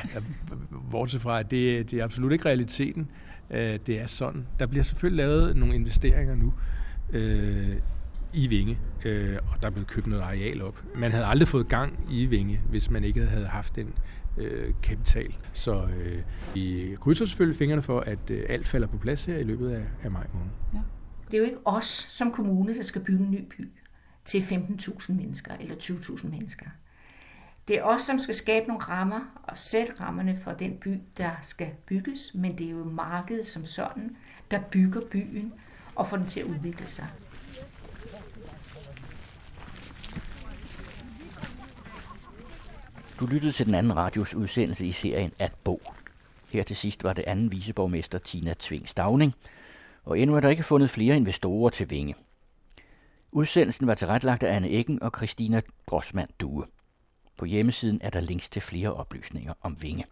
bortset 0.91 1.21
fra, 1.21 1.39
at 1.39 1.51
det, 1.51 1.91
det 1.91 1.99
er 1.99 2.03
absolut 2.03 2.31
ikke 2.31 2.45
realiteten. 2.45 3.07
Øh, 3.51 3.79
det 3.87 3.99
er 3.99 4.07
sådan. 4.07 4.47
Der 4.59 4.65
bliver 4.65 4.83
selvfølgelig 4.83 5.25
lavet 5.25 5.57
nogle 5.57 5.75
investeringer 5.75 6.35
nu 6.35 6.53
øh, 7.13 7.75
i 8.33 8.47
Vinge, 8.47 8.79
øh, 9.05 9.37
og 9.51 9.61
der 9.61 9.67
er 9.67 9.71
blevet 9.71 9.87
købt 9.87 10.07
noget 10.07 10.21
areal 10.21 10.61
op. 10.61 10.83
Man 10.95 11.11
havde 11.11 11.25
aldrig 11.25 11.47
fået 11.47 11.67
gang 11.67 11.99
i 12.11 12.25
Vinge, 12.25 12.61
hvis 12.69 12.91
man 12.91 13.03
ikke 13.03 13.21
havde 13.21 13.47
haft 13.47 13.75
den 13.75 13.93
øh, 14.37 14.73
kapital. 14.83 15.35
Så 15.53 15.87
øh, 15.97 16.21
vi 16.53 16.95
krydser 16.99 17.25
selvfølgelig 17.25 17.57
fingrene 17.57 17.81
for, 17.81 17.99
at 17.99 18.29
øh, 18.31 18.43
alt 18.49 18.67
falder 18.67 18.87
på 18.87 18.97
plads 18.97 19.25
her 19.25 19.37
i 19.37 19.43
løbet 19.43 19.69
af, 19.69 19.83
af 20.03 20.11
maj 20.11 20.27
måned. 20.33 20.51
Ja. 20.73 20.79
Det 21.25 21.33
er 21.33 21.37
jo 21.37 21.45
ikke 21.45 21.57
os 21.65 22.07
som 22.09 22.31
kommune, 22.31 22.75
der 22.75 22.83
skal 22.83 23.01
bygge 23.01 23.23
en 23.23 23.31
ny 23.31 23.47
by 23.57 23.69
til 24.25 24.39
15.000 24.39 25.13
mennesker 25.13 25.53
eller 25.59 25.75
20.000 25.75 26.27
mennesker. 26.27 26.65
Det 27.67 27.77
er 27.77 27.83
os, 27.83 28.01
som 28.01 28.19
skal 28.19 28.35
skabe 28.35 28.67
nogle 28.67 28.83
rammer 28.83 29.41
og 29.43 29.57
sætte 29.57 29.93
rammerne 29.99 30.37
for 30.43 30.51
den 30.51 30.77
by, 30.77 31.01
der 31.17 31.31
skal 31.41 31.71
bygges, 31.85 32.31
men 32.35 32.57
det 32.57 32.67
er 32.67 32.71
jo 32.71 32.83
markedet 32.83 33.45
som 33.45 33.65
sådan, 33.65 34.17
der 34.51 34.59
bygger 34.71 35.01
byen 35.11 35.53
og 35.95 36.07
får 36.07 36.17
den 36.17 36.25
til 36.27 36.39
at 36.39 36.45
udvikle 36.45 36.87
sig. 36.87 37.07
Du 43.19 43.25
lyttede 43.25 43.51
til 43.51 43.65
den 43.65 43.75
anden 43.75 43.95
radios 43.95 44.35
udsendelse 44.35 44.85
i 44.85 44.91
serien 44.91 45.31
At 45.39 45.53
Bo. 45.63 45.81
Her 46.49 46.63
til 46.63 46.75
sidst 46.75 47.03
var 47.03 47.13
det 47.13 47.23
anden 47.27 47.51
viceborgmester 47.51 48.17
Tina 48.17 48.53
Tving 48.59 48.89
Stavning, 48.89 49.33
og 50.03 50.19
endnu 50.19 50.35
er 50.35 50.39
der 50.39 50.49
ikke 50.49 50.63
fundet 50.63 50.89
flere 50.89 51.15
investorer 51.15 51.69
til 51.69 51.89
Vinge. 51.89 52.15
Udsendelsen 53.35 53.87
var 53.87 53.93
tilrettelagt 53.93 54.43
af 54.43 54.55
Anne 54.55 54.69
Eggen 54.69 55.03
og 55.03 55.11
Christina 55.17 55.61
Grossmann 55.85 56.29
Due. 56.39 56.65
På 57.37 57.45
hjemmesiden 57.45 57.99
er 58.01 58.09
der 58.09 58.19
links 58.19 58.49
til 58.49 58.61
flere 58.61 58.93
oplysninger 58.93 59.53
om 59.61 59.81
Vinge. 59.81 60.05